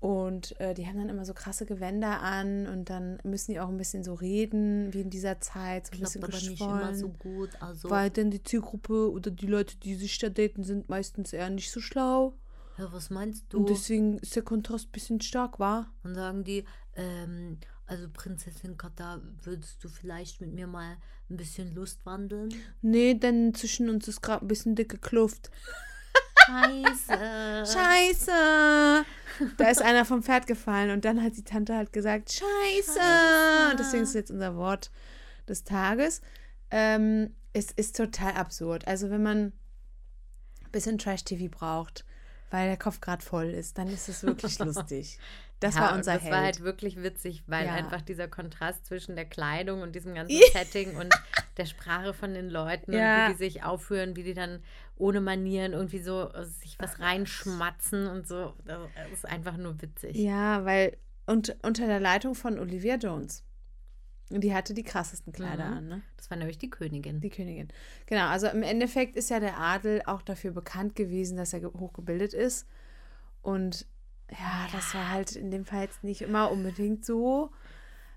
[0.00, 3.68] Und äh, die haben dann immer so krasse Gewänder an und dann müssen die auch
[3.68, 7.18] ein bisschen so reden, wie in dieser Zeit, so ein bisschen geschwollen.
[7.20, 7.50] gut.
[7.60, 11.48] Also, weil denn die Zielgruppe oder die Leute, die sich da daten, sind meistens eher
[11.48, 12.34] nicht so schlau.
[12.76, 15.90] ja, was meinst Und deswegen ist der Kontrast ein bisschen stark, war.
[16.02, 16.64] Und sagen die,
[16.96, 17.56] ähm,
[17.86, 20.96] also Prinzessin Kata, würdest du vielleicht mit mir mal
[21.28, 22.54] ein bisschen Lust wandeln?
[22.82, 25.50] Nee, denn zwischen uns ist gerade ein bisschen dicke Kluft.
[26.46, 27.64] Scheiße.
[27.72, 29.04] Scheiße!
[29.56, 33.70] Da ist einer vom Pferd gefallen und dann hat die Tante halt gesagt, Scheiße!
[33.70, 34.90] Und deswegen ist jetzt unser Wort
[35.48, 36.20] des Tages.
[36.70, 38.86] Ähm, es ist total absurd.
[38.86, 42.04] Also wenn man ein bisschen Trash-TV braucht,
[42.54, 45.18] weil der Kopf gerade voll ist, dann ist es wirklich lustig.
[45.60, 46.32] Das ja, war unser das Held.
[46.34, 47.72] war halt wirklich witzig, weil Ja.
[47.72, 50.36] einfach dieser Kontrast zwischen der Kleidung und diesem ganzen.
[50.52, 51.08] Setting und
[51.56, 52.98] der Sprache von den Leuten Ja.
[52.98, 54.62] und wie die sich aufführen, wie die dann
[54.96, 58.52] ohne Manieren irgendwie so äh, sich was reinschmatzen und so.
[58.66, 58.80] Das
[59.12, 60.16] ist einfach nur witzig.
[60.16, 63.42] Ja, weil und, unter der Leitung von Olivia Jones.
[64.34, 65.76] Und die hatte die krassesten Kleider Mhm.
[65.76, 66.02] an, ne?
[66.16, 67.20] Das war nämlich die Königin.
[67.20, 67.68] Die Königin.
[68.06, 71.70] Genau, also im Endeffekt ist ja der Adel auch dafür bekannt gewesen, dass er ge-
[71.78, 72.66] hochgebildet ist.
[73.42, 73.86] Und
[74.30, 77.50] ja, das war halt in dem Fall jetzt nicht immer unbedingt so.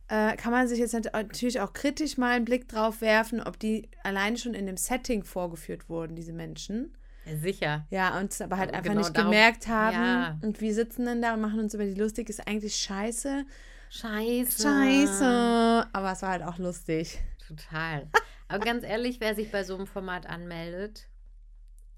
[0.08, 3.60] Äh, kann man sich jetzt nat- natürlich auch kritisch mal einen Blick drauf werfen, ob
[3.60, 6.96] die allein schon in dem Setting vorgeführt wurden, diese Menschen.
[7.26, 7.86] Ja, sicher.
[7.90, 9.94] Ja, und es aber halt Aber einfach genau nicht darum- gemerkt haben.
[9.96, 10.40] Ja.
[10.42, 13.46] Und wir sitzen dann da und machen uns über die lustig, ist eigentlich scheiße.
[13.90, 14.64] Scheiße.
[14.64, 15.88] Scheiße.
[15.94, 17.20] Aber es war halt auch lustig.
[17.48, 18.08] Total.
[18.48, 21.08] Aber ganz ehrlich, wer sich bei so einem Format anmeldet,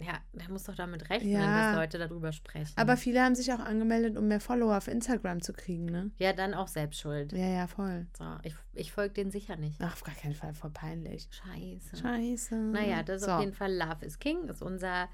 [0.01, 1.71] ja, der muss doch damit rechnen, Ja.
[1.71, 2.71] dass Leute darüber sprechen.
[2.77, 6.11] Aber viele haben sich auch angemeldet, um mehr Follower auf Instagram zu kriegen, ne?
[6.17, 7.33] ja, dann auch selbst schuld.
[7.33, 8.07] Ja, ja, voll.
[8.17, 9.77] So, ich ich folge denen sicher nicht.
[9.81, 11.27] Ach, auf gar keinen Fall, voll peinlich.
[11.31, 11.97] Scheiße.
[12.01, 12.55] Scheiße.
[12.55, 15.09] Naja, das ist so, auf jeden Fall Love is King, ist unser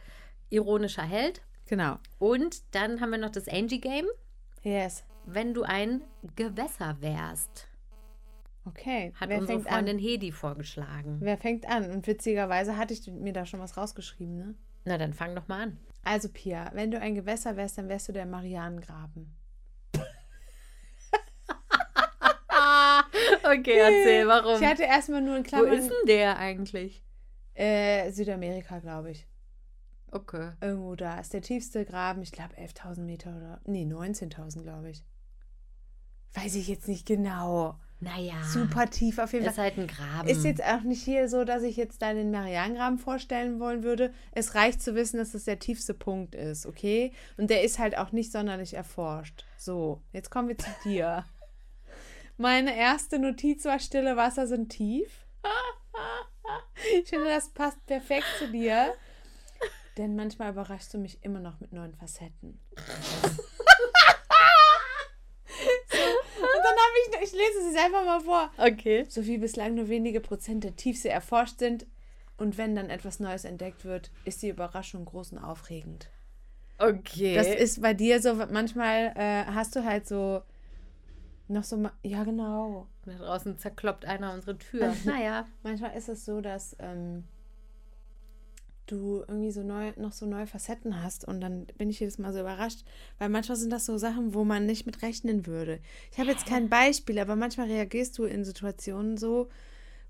[0.49, 1.41] ironischer Held.
[1.65, 1.97] Genau.
[2.19, 4.05] Und dann haben wir noch das Angie Game.
[4.61, 5.03] Yes.
[5.25, 6.01] Wenn du ein
[6.35, 7.67] Gewässer wärst,
[8.67, 9.13] Okay.
[9.19, 9.73] hat Wer unsere fängt an?
[9.85, 11.17] Freundin Hedi vorgeschlagen.
[11.19, 11.91] Wer fängt an?
[11.91, 14.55] Und witzigerweise hatte ich mir da schon was rausgeschrieben, ne?
[14.85, 15.79] Na, dann fang doch mal an.
[16.03, 19.35] Also, Pia, wenn du ein Gewässer wärst, dann wärst du der Marianengraben.
[23.43, 24.61] okay, erzähl, warum.
[24.61, 25.73] Ich hatte erstmal nur in Wo Klammern.
[25.73, 27.03] ist denn der eigentlich?
[27.53, 29.27] Äh, Südamerika, glaube ich.
[30.11, 30.51] Okay.
[30.61, 33.59] Irgendwo da ist der tiefste Graben, ich glaube 11.000 Meter oder.
[33.65, 35.03] Nee, 19.000, glaube ich.
[36.33, 37.75] Weiß ich jetzt nicht genau.
[38.01, 38.43] Naja.
[38.43, 39.65] Super tief auf jeden Ist Fall.
[39.65, 40.27] halt ein Graben.
[40.27, 44.13] Ist jetzt auch nicht hier so, dass ich jetzt da den Marianengraben vorstellen wollen würde.
[44.31, 47.13] Es reicht zu wissen, dass das der tiefste Punkt ist, okay?
[47.37, 49.45] Und der ist halt auch nicht sonderlich erforscht.
[49.57, 51.25] So, jetzt kommen wir zu dir.
[52.37, 55.25] Meine erste Notiz war, stille Wasser sind tief.
[56.99, 58.93] Ich finde, das passt perfekt zu dir.
[59.97, 62.59] Denn manchmal überraschst du mich immer noch mit neuen Facetten.
[66.95, 68.51] habe ich, ich lese es einfach mal vor.
[68.57, 69.05] Okay.
[69.09, 71.85] So wie bislang nur wenige Prozent der Tiefsee erforscht sind.
[72.37, 76.09] Und wenn dann etwas Neues entdeckt wird, ist die Überraschung groß und aufregend.
[76.77, 77.35] Okay.
[77.35, 80.41] Das ist bei dir so, manchmal äh, hast du halt so
[81.47, 82.87] noch so, ja genau.
[83.05, 84.93] da draußen zerkloppt einer unsere Tür.
[85.05, 85.45] naja.
[85.63, 87.23] Manchmal ist es so, dass ähm,
[88.85, 92.33] du irgendwie so neu, noch so neue Facetten hast und dann bin ich jedes Mal
[92.33, 92.83] so überrascht,
[93.17, 95.79] weil manchmal sind das so Sachen, wo man nicht mit rechnen würde.
[96.11, 99.49] Ich habe jetzt kein Beispiel, aber manchmal reagierst du in Situationen so,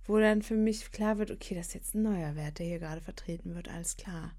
[0.06, 2.80] wo dann für mich klar wird, okay, das ist jetzt ein neuer Wert, der hier
[2.80, 4.32] gerade vertreten wird, alles klar.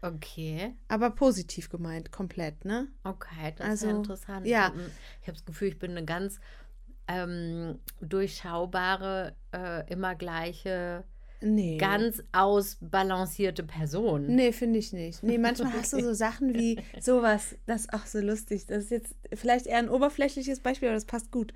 [0.00, 0.74] Okay.
[0.88, 2.88] Aber positiv gemeint, komplett, ne?
[3.04, 4.46] Okay, das Also, ist ja interessant.
[4.46, 4.72] ja.
[5.20, 6.40] Ich habe das Gefühl, ich bin eine ganz
[7.06, 11.04] ähm, durchschaubare, äh, immer gleiche,
[11.42, 11.76] Nee.
[11.78, 14.26] ganz ausbalancierte Person.
[14.26, 15.22] Nee, finde ich nicht.
[15.22, 18.66] Nee, manchmal hast du so Sachen wie sowas, das ist auch so lustig.
[18.66, 21.52] Das ist jetzt vielleicht eher ein oberflächliches Beispiel, aber das passt gut.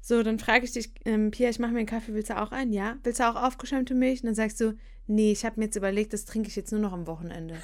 [0.00, 2.52] So, dann frage ich dich, ähm, Pia, ich mache mir einen Kaffee, willst du auch
[2.52, 2.72] einen?
[2.72, 2.96] Ja.
[3.02, 4.22] Willst du auch aufgeschäumte Milch?
[4.22, 6.80] Und dann sagst du, nee, ich habe mir jetzt überlegt, das trinke ich jetzt nur
[6.80, 7.56] noch am Wochenende.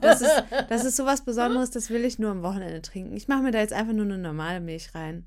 [0.00, 3.16] Das ist, das ist sowas Besonderes, das will ich nur am Wochenende trinken.
[3.16, 5.26] Ich mache mir da jetzt einfach nur eine normale Milch rein.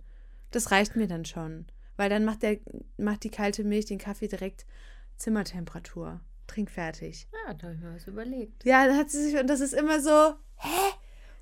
[0.52, 1.66] Das reicht mir dann schon.
[1.98, 2.58] Weil dann macht, der,
[2.98, 4.66] macht die kalte Milch den Kaffee direkt
[5.18, 6.20] Zimmertemperatur.
[6.48, 7.28] Trink fertig.
[7.48, 8.64] Ja, da habe ich mir was überlegt.
[8.66, 10.92] Ja, da hat sie sich, und das ist immer so, hä?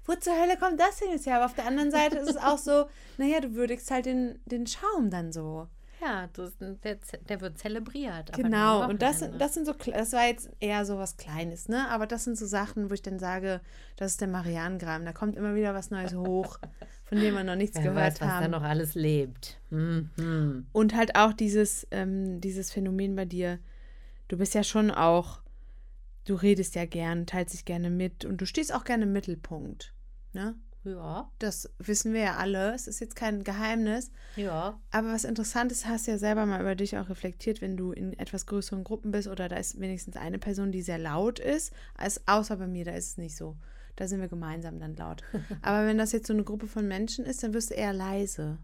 [0.06, 1.38] Wo zur Hölle kommt das denn jetzt her?
[1.38, 2.86] Aber auf der anderen Seite ist es auch so,
[3.18, 5.68] naja, du würdigst halt den, den Schaum dann so.
[6.02, 6.98] Ja, das der,
[7.30, 8.34] der wird zelebriert.
[8.34, 9.38] aber Genau, und das, Wochenende.
[9.38, 11.88] das sind so, das war jetzt eher so was Kleines, ne?
[11.90, 13.62] Aber das sind so Sachen, wo ich dann sage,
[13.98, 15.06] das ist der Marianengraben.
[15.06, 16.58] Da kommt immer wieder was Neues hoch,
[17.12, 18.52] von dem wir noch nichts Wer gehört weiß, was da haben.
[18.52, 19.60] noch alles lebt.
[19.70, 20.66] Mhm.
[20.72, 23.60] Und halt auch dieses, ähm, dieses Phänomen bei dir,
[24.30, 25.42] du bist ja schon auch,
[26.24, 29.94] du redest ja gern, teilst dich gerne mit und du stehst auch gerne im Mittelpunkt.
[30.32, 30.56] Ne?
[30.86, 32.74] Ja, Das wissen wir ja alle.
[32.74, 34.10] Es ist jetzt kein Geheimnis.
[34.38, 34.80] ja.
[34.92, 37.92] Aber was interessant ist, hast du ja selber mal über dich auch reflektiert, wenn du
[37.92, 41.74] in etwas größeren Gruppen bist oder da ist wenigstens eine Person, die sehr laut ist,
[41.96, 43.58] als außer bei mir, da ist es nicht so.
[44.02, 45.22] Da sind wir gemeinsam dann laut.
[45.62, 48.58] Aber wenn das jetzt so eine Gruppe von Menschen ist, dann wirst du eher leise.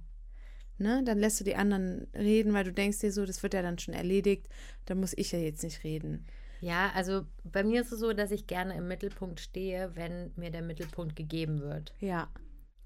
[0.79, 1.03] Ne?
[1.05, 3.77] Dann lässt du die anderen reden, weil du denkst dir so, das wird ja dann
[3.77, 4.49] schon erledigt,
[4.85, 6.25] da muss ich ja jetzt nicht reden.
[6.59, 10.49] Ja, also bei mir ist es so, dass ich gerne im Mittelpunkt stehe, wenn mir
[10.49, 11.93] der Mittelpunkt gegeben wird.
[11.99, 12.29] Ja.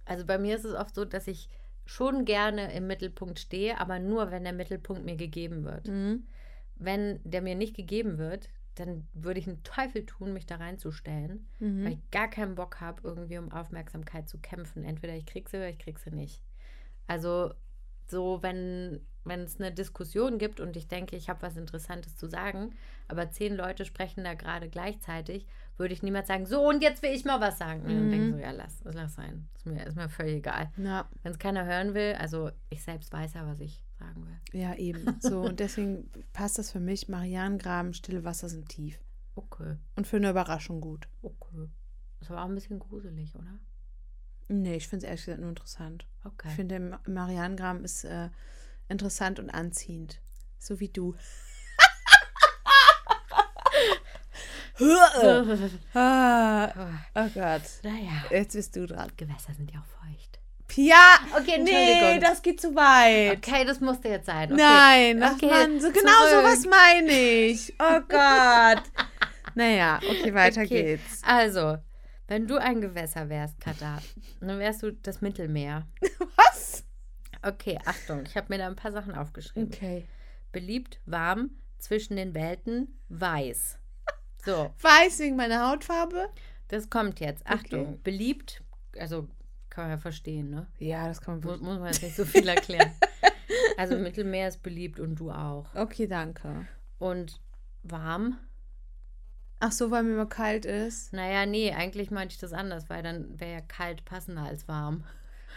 [0.03, 1.47] Also bei mir ist es oft so, dass ich
[1.85, 5.87] schon gerne im Mittelpunkt stehe, aber nur, wenn der Mittelpunkt mir gegeben wird.
[5.87, 6.27] Mhm.
[6.75, 11.45] Wenn der mir nicht gegeben wird, dann würde ich einen Teufel tun, mich da reinzustellen,
[11.59, 11.85] Mhm.
[11.85, 14.83] weil ich gar keinen Bock habe, irgendwie um Aufmerksamkeit zu kämpfen.
[14.83, 16.41] Entweder ich krieg sie oder ich krieg sie nicht.
[17.07, 17.53] Also
[18.07, 22.25] so, wenn wenn es eine Diskussion gibt und ich denke, ich habe was Interessantes zu
[22.27, 22.73] sagen,
[23.07, 25.45] aber zehn Leute sprechen da gerade gleichzeitig,
[25.77, 27.81] würde ich niemals sagen, so und jetzt will ich mal was sagen.
[27.83, 29.47] Und dann denke ich so, ja, lass, lass sein.
[29.55, 30.71] Ist mir, ist mir völlig egal.
[30.77, 34.59] Ja, Wenn es keiner hören will, also ich selbst weiß ja, was ich sagen will.
[34.61, 35.17] ja, eben.
[35.19, 37.07] So, und deswegen passt das für mich.
[37.07, 38.99] Marianengraben, stille Wasser sind tief.
[39.35, 41.07] Okay, Und für eine Überraschung gut.
[41.21, 41.69] okay.
[42.19, 43.57] Das war auch ein bisschen gruselig, oder?
[44.47, 46.05] Nee, ich finde es ehrlich gesagt nur interessant.
[46.23, 46.49] Okay.
[46.49, 48.29] Ich finde, Ma- Marianengraben ist äh,
[48.89, 50.21] interessant und anziehend.
[50.59, 51.15] So wie du.
[55.93, 56.67] ah,
[57.15, 57.61] oh Gott.
[57.83, 59.11] naja, Jetzt bist du dran.
[59.15, 60.39] Gewässer sind ja auch feucht.
[60.71, 61.19] Pia!
[61.37, 63.37] Okay, Nee, das geht zu weit.
[63.37, 64.53] Okay, das musste jetzt sein.
[64.53, 64.61] Okay.
[64.61, 67.73] Nein, ach Okay, Mann, so genau sowas meine ich.
[67.77, 68.83] Oh Gott.
[69.53, 71.21] naja, okay, weiter Okay, geht's.
[71.25, 71.77] Also,
[72.29, 73.97] wenn du ein Gewässer wärst, Katha,
[74.39, 75.85] dann wärst du das Mittelmeer.
[76.37, 76.85] Was?
[77.43, 79.71] Okay, Achtung, ich habe mir da ein paar Sachen aufgeschrieben.
[79.73, 80.07] Okay.
[80.53, 81.49] Beliebt, warm,
[81.79, 83.77] zwischen den Welten, weiß.
[84.45, 86.29] So, Weiß wegen meiner Hautfarbe?
[86.69, 87.45] das kommt jetzt.
[87.45, 87.99] Achtung, Okay.
[88.05, 88.63] beliebt,
[88.97, 89.27] also
[89.71, 90.67] kann man ja verstehen, ne?
[90.77, 91.61] Ja, das kann man wirklich.
[91.63, 92.91] Muss man jetzt nicht so viel erklären.
[93.77, 95.73] Also Mittelmeer ist beliebt und du auch.
[95.73, 96.67] Okay, danke.
[96.99, 97.41] Und
[97.81, 98.37] warm?
[99.59, 101.13] Ach so, weil mir immer kalt ist.
[101.13, 105.03] Naja, nee, eigentlich meinte ich das anders, weil dann wäre ja kalt passender als warm.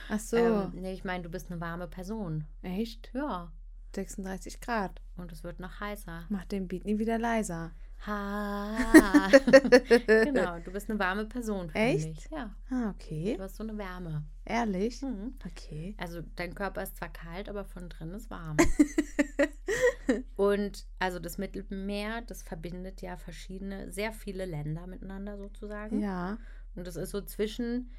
[0.08, 0.36] Ach so.
[0.36, 2.44] Ähm, nee, ich meine, du bist eine warme Person.
[2.62, 3.10] Echt?
[3.14, 3.50] Ja.
[3.94, 5.00] 36 Grad.
[5.16, 6.24] Und es wird noch heißer.
[6.28, 7.72] Mach den Beat nie wieder leiser.
[8.06, 9.28] Ha.
[10.24, 12.08] genau, du bist eine warme Person für Echt?
[12.08, 12.28] mich.
[12.30, 13.36] Ja, Ah, okay.
[13.36, 14.24] du hast so eine Wärme.
[14.44, 15.00] Ehrlich?
[15.02, 15.34] Mhm.
[15.46, 15.94] Okay.
[15.98, 18.56] Also dein Körper ist zwar kalt, aber von drin ist warm.
[20.36, 26.00] Und also das Mittelmeer, das verbindet ja verschiedene, sehr viele Länder miteinander sozusagen.
[26.00, 26.36] Ja.
[26.74, 27.90] Und das ist so zwischen,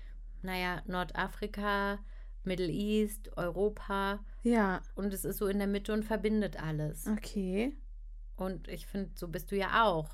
[0.42, 1.98] naja, Nordafrika,
[2.44, 4.20] Middle East, Europa.
[4.44, 4.82] Ja.
[4.94, 7.08] Und es ist so in der Mitte und verbindet alles.
[7.08, 7.76] Okay.
[8.36, 10.10] Und ich finde, so bist du ja auch.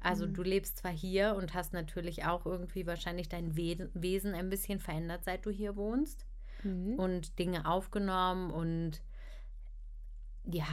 [0.00, 4.50] Also du lebst zwar hier und hast natürlich auch irgendwie wahrscheinlich dein We Wesen ein
[4.50, 6.26] bisschen verändert, seit du hier wohnst
[6.64, 6.94] Mhm.
[6.94, 9.02] und Dinge aufgenommen und
[10.44, 10.64] ja,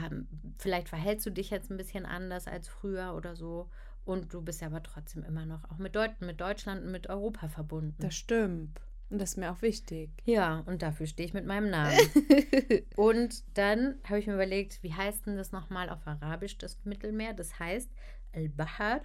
[0.58, 3.70] vielleicht verhältst du dich jetzt ein bisschen anders als früher oder so.
[4.06, 7.08] Und du bist ja aber trotzdem immer noch auch mit, Deut mit Deutschland und mit
[7.08, 7.96] Europa verbunden.
[8.00, 8.82] Das stimmt.
[9.10, 10.12] Und das ist mir auch wichtig.
[10.26, 11.98] ja, und dafür stehe ich mit meinem Namen.
[12.96, 17.34] und dann habe ich mir überlegt, wie heißt denn das nochmal auf Arabisch, das Mittelmeer?
[17.34, 17.90] Das heißt
[18.34, 19.02] Al-Bahar,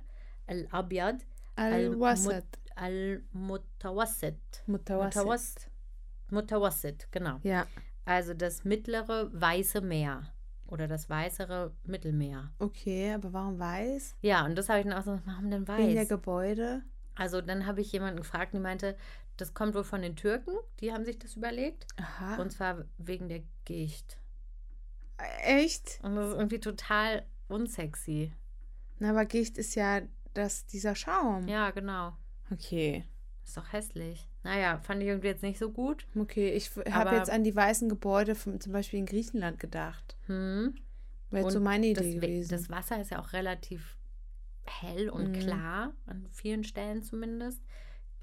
[0.47, 1.25] Al-Abyad,
[1.57, 2.45] Al-Wasat.
[2.77, 4.37] Al-Mutawassit.
[4.67, 5.71] Mutawassit.
[6.31, 7.39] Mutawassit, genau.
[7.43, 7.67] Ja,
[8.05, 10.33] Also das mittlere weiße Meer
[10.67, 12.51] oder das weißere Mittelmeer.
[12.59, 14.17] okay, aber warum weiß?
[14.23, 16.09] Ja, und das habe ich dann auch so, warum denn weiß?
[16.09, 16.83] Gebäude?
[17.15, 18.97] Also dann habe ich jemanden gefragt, die meinte,
[19.37, 21.87] das kommt wohl von den Türken, die haben sich das überlegt.
[21.97, 22.37] Aha.
[22.41, 24.19] Und zwar wegen der Gicht.
[25.43, 26.01] Echt?
[26.03, 28.33] Und das ist irgendwie total unsexy.
[28.99, 30.03] Na, aber Gicht ist ja
[30.35, 31.47] das, dieser Schaum.
[31.49, 32.17] Ja, genau.
[32.51, 33.05] Okay.
[33.45, 34.29] Ist doch hässlich.
[34.43, 36.07] Naja, fand ich irgendwie jetzt nicht so gut.
[36.19, 40.17] Okay, ich habe jetzt an die weißen Gebäude von, zum Beispiel in Griechenland gedacht.
[40.27, 40.75] Hm.
[41.31, 42.51] Wäre so meine das, Idee We- gewesen.
[42.51, 43.97] das Wasser ist ja auch relativ
[44.65, 45.41] hell und Mhm.
[45.41, 47.63] klar, an vielen Stellen zumindest.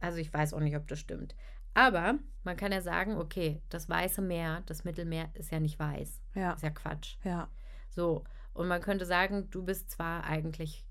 [0.01, 1.35] Also ich weiß auch nicht, ob das stimmt.
[1.73, 6.21] Aber man kann ja sagen, okay, das Weiße Meer, das Mittelmeer ist ja nicht weiß.
[6.35, 7.15] ja, Ist ja Quatsch.
[7.23, 7.49] ja.
[7.89, 8.23] So,
[8.53, 10.85] und man könnte sagen, du bist zwar eigentlich,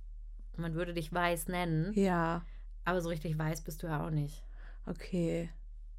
[0.57, 2.45] man würde dich weiß nennen, Ja,
[2.85, 4.43] aber so richtig weiß bist du ja auch nicht.
[4.87, 5.51] okay.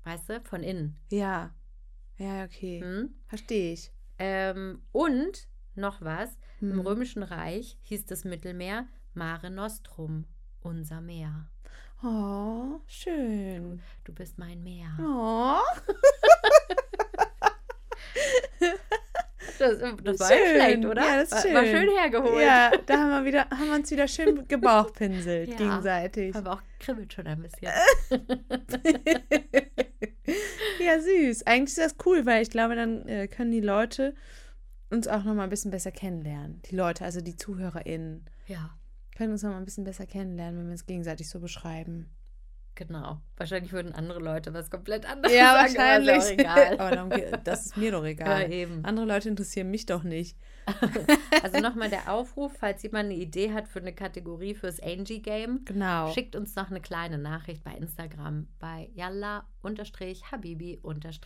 [0.03, 0.41] Weißt du?
[0.41, 0.97] Von innen.
[1.11, 1.53] Ja.
[2.17, 2.81] Ja, okay.
[2.81, 3.13] Hm?
[3.27, 3.91] Verstehe ich.
[4.17, 6.79] Ähm, und noch was, im Hm.
[6.81, 10.25] Römischen Reich hieß das Mittelmeer Mare Nostrum,
[10.61, 11.49] unser Meer.
[12.03, 13.81] Oh, schön.
[14.03, 14.89] Du bist mein Meer.
[14.99, 15.59] Oh,
[19.59, 20.37] Das, das war Schön.
[20.39, 21.01] ja schlecht, oder?
[21.05, 21.75] Ja, das ist war, war schön.
[21.81, 22.43] schön hergeholt.
[22.43, 25.55] ja, da haben wir, wieder, haben wir uns wieder schön gebauchpinselt Ja.
[25.55, 26.35] gegenseitig.
[26.35, 27.69] Aber auch kribbelt schon ein bisschen.
[30.79, 31.43] ja, süß.
[31.45, 34.15] Eigentlich ist das cool, weil ich glaube, dann äh, können die Leute
[34.89, 36.61] uns auch noch mal ein bisschen besser kennenlernen.
[36.69, 38.71] Die Leute, also die ZuhörerInnen, ja,
[39.21, 42.09] können uns noch mal ein bisschen besser kennenlernen, wenn wir uns gegenseitig so beschreiben.
[42.73, 43.19] genau.
[43.37, 45.75] Wahrscheinlich würden andere Leute was komplett anderes Ja, sagen.
[45.77, 46.23] wahrscheinlich.
[46.23, 46.79] Ja egal.
[46.79, 47.11] Aber darum
[47.43, 48.51] das ist mir doch Ja, egal.
[48.51, 48.83] eben.
[48.83, 50.35] Andere Leute interessieren mich doch nicht.
[51.43, 56.11] Also nochmal der Aufruf, falls jemand eine Idee hat für eine Kategorie fürs Angie-Game, Genau.
[56.13, 61.21] schickt uns noch eine kleine Nachricht bei Instagram bei yalla-habibi-podcast.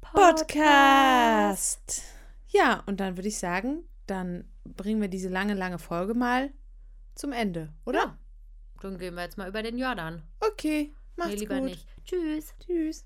[0.00, 2.02] Podcast.
[2.48, 6.50] Ja, und dann würde ich sagen, dann bringen wir diese lange, lange Folge mal
[7.15, 7.99] zum Ende, oder?
[7.99, 8.17] Ja.
[8.81, 10.21] Dann gehen wir jetzt mal über den Jordan.
[10.39, 11.65] Okay, macht's nee, lieber gut.
[11.65, 11.87] nicht.
[12.05, 12.53] Tschüss.
[12.59, 13.05] Tschüss.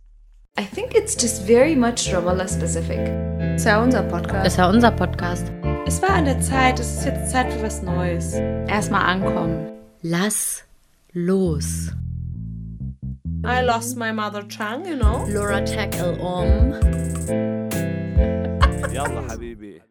[0.60, 3.06] I think it's just very much Ramallah specific.
[3.40, 4.46] Das ist ja unser Podcast.
[4.46, 5.50] Das ist ja unser Podcast.
[5.88, 8.34] Es war an der Zeit, es ist jetzt Zeit für was Neues.
[8.68, 9.72] Erstmal ankommen.
[10.02, 10.66] Lass
[11.14, 11.92] los.
[13.46, 15.26] I lost my mother tongue, you know.
[15.30, 16.74] Laura Tackle um.
[18.94, 19.82] يلا حبيبي